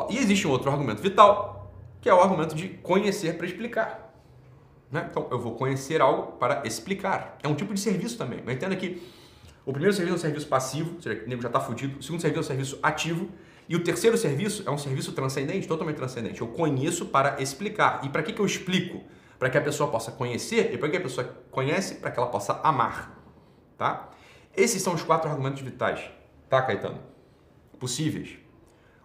E 0.09 0.17
existe 0.17 0.47
um 0.47 0.51
outro 0.51 0.69
argumento 0.71 1.01
vital, 1.01 1.71
que 2.01 2.09
é 2.09 2.13
o 2.13 2.19
argumento 2.19 2.55
de 2.55 2.69
conhecer 2.69 3.37
para 3.37 3.45
explicar. 3.45 4.04
Né? 4.95 5.07
Então, 5.11 5.27
eu 5.29 5.37
vou 5.37 5.55
conhecer 5.55 5.99
algo 5.99 6.37
para 6.37 6.65
explicar. 6.65 7.37
É 7.43 7.49
um 7.49 7.53
tipo 7.53 7.73
de 7.73 7.79
serviço 7.81 8.17
também. 8.17 8.39
Mas 8.45 8.55
entenda 8.55 8.73
que 8.77 9.05
o 9.65 9.73
primeiro 9.73 9.93
serviço 9.93 10.15
é 10.15 10.17
um 10.17 10.21
serviço 10.21 10.47
passivo, 10.47 10.95
ou 10.95 11.01
seja, 11.01 11.21
o 11.25 11.27
nego 11.27 11.41
já 11.41 11.49
está 11.49 11.59
fudido. 11.59 11.99
O 11.99 12.01
segundo 12.01 12.21
serviço 12.21 12.39
é 12.39 12.43
um 12.45 12.47
serviço 12.47 12.79
ativo. 12.81 13.29
E 13.67 13.75
o 13.75 13.83
terceiro 13.83 14.17
serviço 14.17 14.63
é 14.65 14.71
um 14.71 14.77
serviço 14.77 15.11
transcendente, 15.11 15.67
totalmente 15.67 15.97
transcendente. 15.97 16.39
Eu 16.39 16.47
conheço 16.47 17.07
para 17.07 17.41
explicar. 17.41 18.05
E 18.05 18.09
para 18.09 18.23
que, 18.23 18.31
que 18.31 18.39
eu 18.39 18.45
explico? 18.45 19.03
Para 19.37 19.49
que 19.49 19.57
a 19.57 19.61
pessoa 19.61 19.91
possa 19.91 20.13
conhecer 20.13 20.73
e 20.73 20.77
para 20.77 20.87
que 20.87 20.95
a 20.95 21.01
pessoa 21.01 21.27
conhece 21.51 21.95
para 21.95 22.09
que 22.09 22.17
ela 22.17 22.29
possa 22.29 22.61
amar. 22.63 23.21
Tá? 23.77 24.11
Esses 24.55 24.81
são 24.81 24.93
os 24.93 25.03
quatro 25.03 25.29
argumentos 25.29 25.61
vitais. 25.61 26.09
Tá, 26.47 26.61
Caetano? 26.61 26.99
Possíveis. 27.77 28.37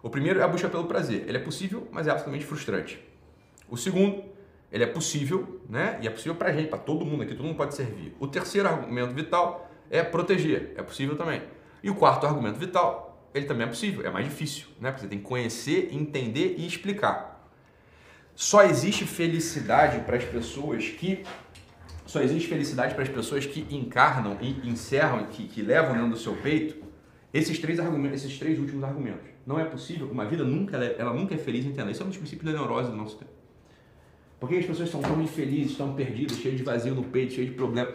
O 0.01 0.09
primeiro 0.09 0.39
é 0.39 0.43
a 0.43 0.47
busca 0.47 0.69
pelo 0.69 0.85
prazer. 0.85 1.25
Ele 1.27 1.37
é 1.37 1.41
possível, 1.41 1.85
mas 1.91 2.07
é 2.07 2.11
absolutamente 2.11 2.45
frustrante. 2.45 2.97
O 3.67 3.75
segundo, 3.75 4.23
ele 4.71 4.83
é 4.83 4.87
possível, 4.87 5.61
né? 5.67 5.99
E 6.01 6.07
é 6.07 6.09
possível 6.09 6.35
para 6.35 6.53
gente, 6.53 6.69
para 6.69 6.79
todo 6.79 7.05
mundo 7.05 7.23
aqui, 7.23 7.35
todo 7.35 7.45
mundo 7.45 7.57
pode 7.57 7.75
servir. 7.75 8.15
O 8.19 8.27
terceiro 8.27 8.69
argumento 8.69 9.13
vital 9.13 9.69
é 9.89 10.01
proteger. 10.01 10.73
É 10.77 10.81
possível 10.81 11.17
também. 11.17 11.41
E 11.83 11.89
o 11.89 11.95
quarto 11.95 12.25
argumento 12.25 12.57
vital, 12.57 13.29
ele 13.33 13.45
também 13.45 13.65
é 13.65 13.69
possível, 13.69 14.05
é 14.05 14.09
mais 14.09 14.25
difícil, 14.25 14.67
né? 14.79 14.91
Porque 14.91 15.03
você 15.03 15.09
tem 15.09 15.19
que 15.19 15.25
conhecer, 15.25 15.89
entender 15.91 16.55
e 16.57 16.65
explicar. 16.65 17.49
Só 18.33 18.63
existe 18.63 19.05
felicidade 19.05 19.99
para 20.05 20.15
as 20.15 20.23
pessoas 20.23 20.87
que 20.87 21.23
só 22.05 22.21
existe 22.21 22.49
felicidade 22.49 22.93
para 22.93 23.03
as 23.03 23.09
pessoas 23.09 23.45
que 23.45 23.65
encarnam 23.73 24.37
e 24.41 24.67
encerram, 24.67 25.25
que, 25.27 25.47
que 25.47 25.61
levam 25.61 25.93
dentro 25.93 26.09
do 26.09 26.17
seu 26.17 26.35
peito 26.35 26.75
esses 27.33 27.57
três 27.59 27.79
argumentos, 27.79 28.23
esses 28.23 28.37
três 28.37 28.59
últimos 28.59 28.83
argumentos. 28.83 29.29
Não 29.45 29.59
é 29.59 29.63
possível, 29.63 30.09
uma 30.11 30.25
vida 30.25 30.43
nunca 30.43 30.77
ela 30.77 31.13
nunca 31.13 31.35
é 31.35 31.37
feliz, 31.37 31.65
entenda. 31.65 31.89
Isso 31.89 32.03
é 32.03 32.05
um 32.05 32.09
dos 32.09 32.17
princípios 32.17 32.51
da 32.51 32.59
neurose 32.59 32.89
do 32.89 32.97
nosso 32.97 33.17
tempo. 33.17 33.40
Por 34.41 34.49
que 34.49 34.57
as 34.57 34.65
pessoas 34.65 34.87
estão 34.87 35.03
tão 35.03 35.21
infelizes, 35.21 35.77
tão 35.77 35.93
perdidas, 35.93 36.37
cheias 36.37 36.57
de 36.57 36.63
vazio 36.63 36.95
no 36.95 37.03
peito, 37.03 37.33
cheias 37.33 37.51
de 37.51 37.55
problemas? 37.55 37.93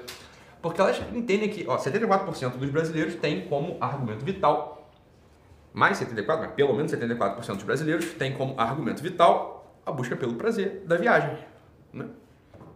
Porque 0.63 0.81
elas 0.81 1.03
entendem 1.13 1.49
que 1.49 1.67
ó, 1.67 1.77
74% 1.77 2.51
dos 2.51 2.71
brasileiros 2.71 3.17
têm 3.17 3.49
como 3.49 3.77
argumento 3.81 4.25
vital, 4.25 4.89
mais 5.75 5.99
74%, 5.99 6.39
mas 6.39 6.53
pelo 6.53 6.73
menos 6.73 6.93
74% 6.93 7.55
dos 7.55 7.65
brasileiros 7.65 8.13
têm 8.13 8.33
como 8.33 8.55
argumento 8.61 9.03
vital 9.03 9.77
a 9.85 9.91
busca 9.91 10.15
pelo 10.15 10.35
prazer 10.37 10.85
da 10.87 10.97
viagem. 10.97 11.37
Né? 11.93 12.07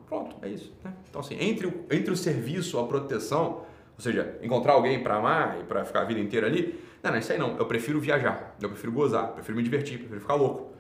Pronto, 0.09 0.35
é 0.43 0.49
isso. 0.49 0.73
Né? 0.83 0.93
Então, 1.09 1.21
assim, 1.21 1.37
entre 1.41 1.69
o, 1.69 1.87
entre 1.93 2.13
o 2.13 2.17
serviço, 2.17 2.77
a 2.77 2.89
proteção, 2.89 3.65
ou 3.97 4.01
seja, 4.01 4.37
encontrar 4.43 4.73
alguém 4.73 5.01
para 5.01 5.15
amar 5.15 5.61
e 5.61 5.63
para 5.63 5.85
ficar 5.85 6.01
a 6.01 6.05
vida 6.05 6.19
inteira 6.19 6.49
ali. 6.49 6.83
Não, 7.01 7.13
não, 7.13 7.19
isso 7.21 7.31
aí 7.31 7.39
não. 7.39 7.57
Eu 7.57 7.67
prefiro 7.67 8.01
viajar, 8.01 8.57
eu 8.61 8.69
prefiro 8.69 8.91
gozar, 8.91 9.29
eu 9.29 9.35
prefiro 9.35 9.57
me 9.57 9.63
divertir, 9.63 9.93
eu 9.93 10.01
prefiro 10.01 10.21
ficar 10.23 10.35
louco. 10.35 10.73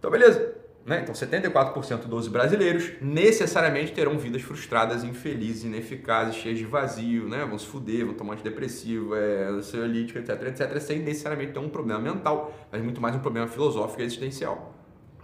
Então, 0.00 0.10
beleza. 0.10 0.63
Né? 0.84 1.00
Então, 1.00 1.14
74% 1.14 2.06
dos 2.06 2.28
brasileiros 2.28 2.92
necessariamente 3.00 3.92
terão 3.92 4.18
vidas 4.18 4.42
frustradas, 4.42 5.02
infelizes, 5.02 5.64
ineficazes, 5.64 6.34
cheias 6.34 6.58
de 6.58 6.66
vazio, 6.66 7.26
né? 7.26 7.44
vão 7.46 7.58
se 7.58 7.66
fuder, 7.66 8.04
vão 8.04 8.14
tomar 8.14 8.34
antidepressivo, 8.34 9.14
é, 9.14 9.44
ansiolítico, 9.44 10.18
etc, 10.18 10.42
etc, 10.42 10.78
sem 10.80 10.98
necessariamente 10.98 11.52
ter 11.52 11.58
um 11.58 11.70
problema 11.70 12.00
mental, 12.00 12.52
mas 12.70 12.82
muito 12.82 13.00
mais 13.00 13.16
um 13.16 13.20
problema 13.20 13.48
filosófico 13.48 14.02
e 14.02 14.04
existencial. 14.04 14.74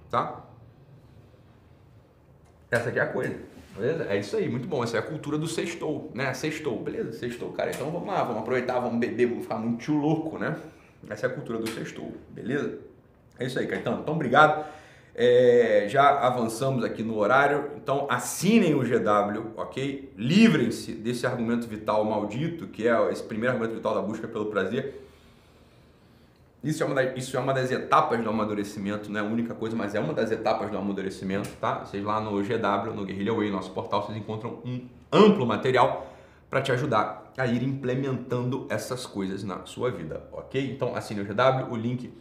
Tá? 0.09 0.46
Essa 2.70 2.88
aqui 2.88 2.99
é 2.99 3.03
a 3.03 3.07
coisa. 3.07 3.37
Beleza? 3.77 4.05
É 4.05 4.16
isso 4.18 4.37
aí, 4.37 4.49
muito 4.49 4.66
bom. 4.66 4.83
Essa 4.83 4.96
é 4.96 5.01
a 5.01 5.03
cultura 5.03 5.37
do 5.38 5.46
sextou, 5.46 6.11
né? 6.14 6.33
Sextou, 6.35 6.83
beleza? 6.83 7.12
Sextou, 7.12 7.53
cara. 7.53 7.70
Então 7.70 7.90
vamos 7.90 8.09
lá, 8.09 8.23
vamos 8.23 8.42
aproveitar, 8.42 8.79
vamos 8.79 8.99
beber, 8.99 9.27
vamos 9.27 9.44
ficar 9.44 9.59
muito 9.59 9.92
louco, 9.92 10.38
né? 10.38 10.57
Essa 11.09 11.27
é 11.27 11.31
a 11.31 11.33
cultura 11.33 11.59
do 11.59 11.68
sextou, 11.68 12.12
beleza? 12.31 12.79
É 13.38 13.46
isso 13.46 13.59
aí, 13.59 13.66
Caetano. 13.66 14.03
Então, 14.03 14.14
obrigado. 14.14 14.66
É, 15.14 15.87
já 15.88 16.20
avançamos 16.20 16.85
aqui 16.85 17.03
no 17.03 17.18
horário, 17.18 17.73
então 17.77 18.07
assinem 18.09 18.75
o 18.75 18.81
GW, 18.81 19.53
ok? 19.57 20.12
Livrem-se 20.16 20.92
desse 20.92 21.27
argumento 21.27 21.66
vital 21.66 22.05
maldito, 22.05 22.68
que 22.68 22.87
é 22.87 23.11
esse 23.11 23.23
primeiro 23.23 23.55
argumento 23.55 23.75
vital 23.75 23.94
da 23.94 24.01
busca 24.01 24.29
pelo 24.29 24.46
prazer 24.46 25.01
isso 26.62 26.83
é, 26.83 26.87
uma 26.87 26.94
das, 26.94 27.16
isso 27.16 27.37
é 27.37 27.40
uma 27.40 27.55
das 27.55 27.70
etapas 27.70 28.23
do 28.23 28.29
amadurecimento, 28.29 29.11
não 29.11 29.18
é 29.18 29.23
a 29.23 29.27
única 29.27 29.55
coisa, 29.55 29.75
mas 29.75 29.94
é 29.94 30.01
uma 30.01 30.12
das 30.12 30.31
etapas 30.31 30.70
do 30.70 30.77
amadurecimento, 30.77 31.49
tá? 31.59 31.87
Vocês 31.87 32.05
lá 32.05 32.20
no 32.20 32.33
GW, 32.33 32.94
no 32.94 33.07
Guerrilla 33.07 33.35
Way, 33.35 33.51
nosso 33.51 33.70
portal, 33.70 34.05
vocês 34.05 34.18
encontram 34.18 34.59
um 34.62 34.87
amplo 35.11 35.46
material 35.46 36.07
para 36.51 36.61
te 36.61 36.70
ajudar 36.70 37.33
a 37.38 37.46
ir 37.46 37.62
implementando 37.62 38.66
essas 38.68 39.07
coisas 39.07 39.42
na 39.42 39.64
sua 39.64 39.90
vida, 39.90 40.23
ok? 40.33 40.70
Então 40.70 40.94
assine 40.94 41.23
o 41.23 41.25
GW, 41.25 41.73
o 41.73 41.77
link 41.77 42.12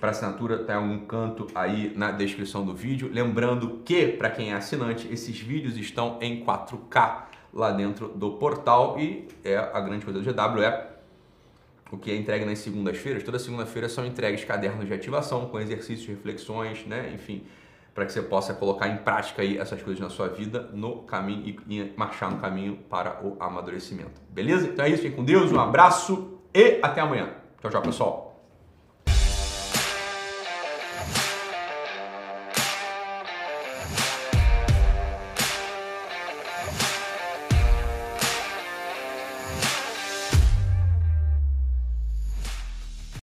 para 0.00 0.10
assinatura 0.10 0.64
em 0.68 0.72
algum 0.72 0.98
canto 1.06 1.46
aí 1.54 1.92
na 1.96 2.10
descrição 2.10 2.64
do 2.64 2.74
vídeo. 2.74 3.10
Lembrando 3.12 3.82
que, 3.84 4.08
para 4.08 4.30
quem 4.30 4.52
é 4.52 4.54
assinante, 4.54 5.08
esses 5.12 5.38
vídeos 5.38 5.76
estão 5.76 6.18
em 6.20 6.44
4K 6.44 7.24
lá 7.52 7.70
dentro 7.72 8.08
do 8.08 8.32
portal 8.32 8.98
e 8.98 9.28
é 9.42 9.56
a 9.56 9.80
grande 9.80 10.04
coisa 10.04 10.20
do 10.20 10.24
GW 10.24 10.62
é 10.62 10.96
o 11.90 11.96
que 11.96 12.10
é 12.10 12.16
entregue 12.16 12.44
nas 12.44 12.58
segundas-feiras. 12.58 13.22
Toda 13.22 13.38
segunda-feira 13.38 13.88
são 13.88 14.04
entregues 14.04 14.44
cadernos 14.44 14.86
de 14.86 14.92
ativação 14.92 15.46
com 15.46 15.60
exercícios, 15.60 16.08
reflexões, 16.08 16.84
né? 16.84 17.12
Enfim, 17.14 17.44
para 17.94 18.04
que 18.04 18.12
você 18.12 18.20
possa 18.20 18.52
colocar 18.52 18.88
em 18.88 18.98
prática 18.98 19.42
aí 19.42 19.56
essas 19.56 19.80
coisas 19.82 20.00
na 20.00 20.10
sua 20.10 20.28
vida 20.28 20.68
no 20.72 20.98
caminho 21.04 21.56
e 21.68 21.92
marchar 21.96 22.30
no 22.30 22.38
caminho 22.38 22.76
para 22.90 23.24
o 23.24 23.36
amadurecimento. 23.40 24.20
Beleza? 24.30 24.66
Então 24.66 24.84
é 24.84 24.90
isso, 24.90 25.02
fiquem 25.02 25.16
com 25.16 25.24
Deus, 25.24 25.50
um 25.52 25.60
abraço 25.60 26.38
e 26.52 26.78
até 26.82 27.00
amanhã. 27.00 27.30
Tchau, 27.60 27.70
tchau, 27.70 27.82
pessoal. 27.82 28.25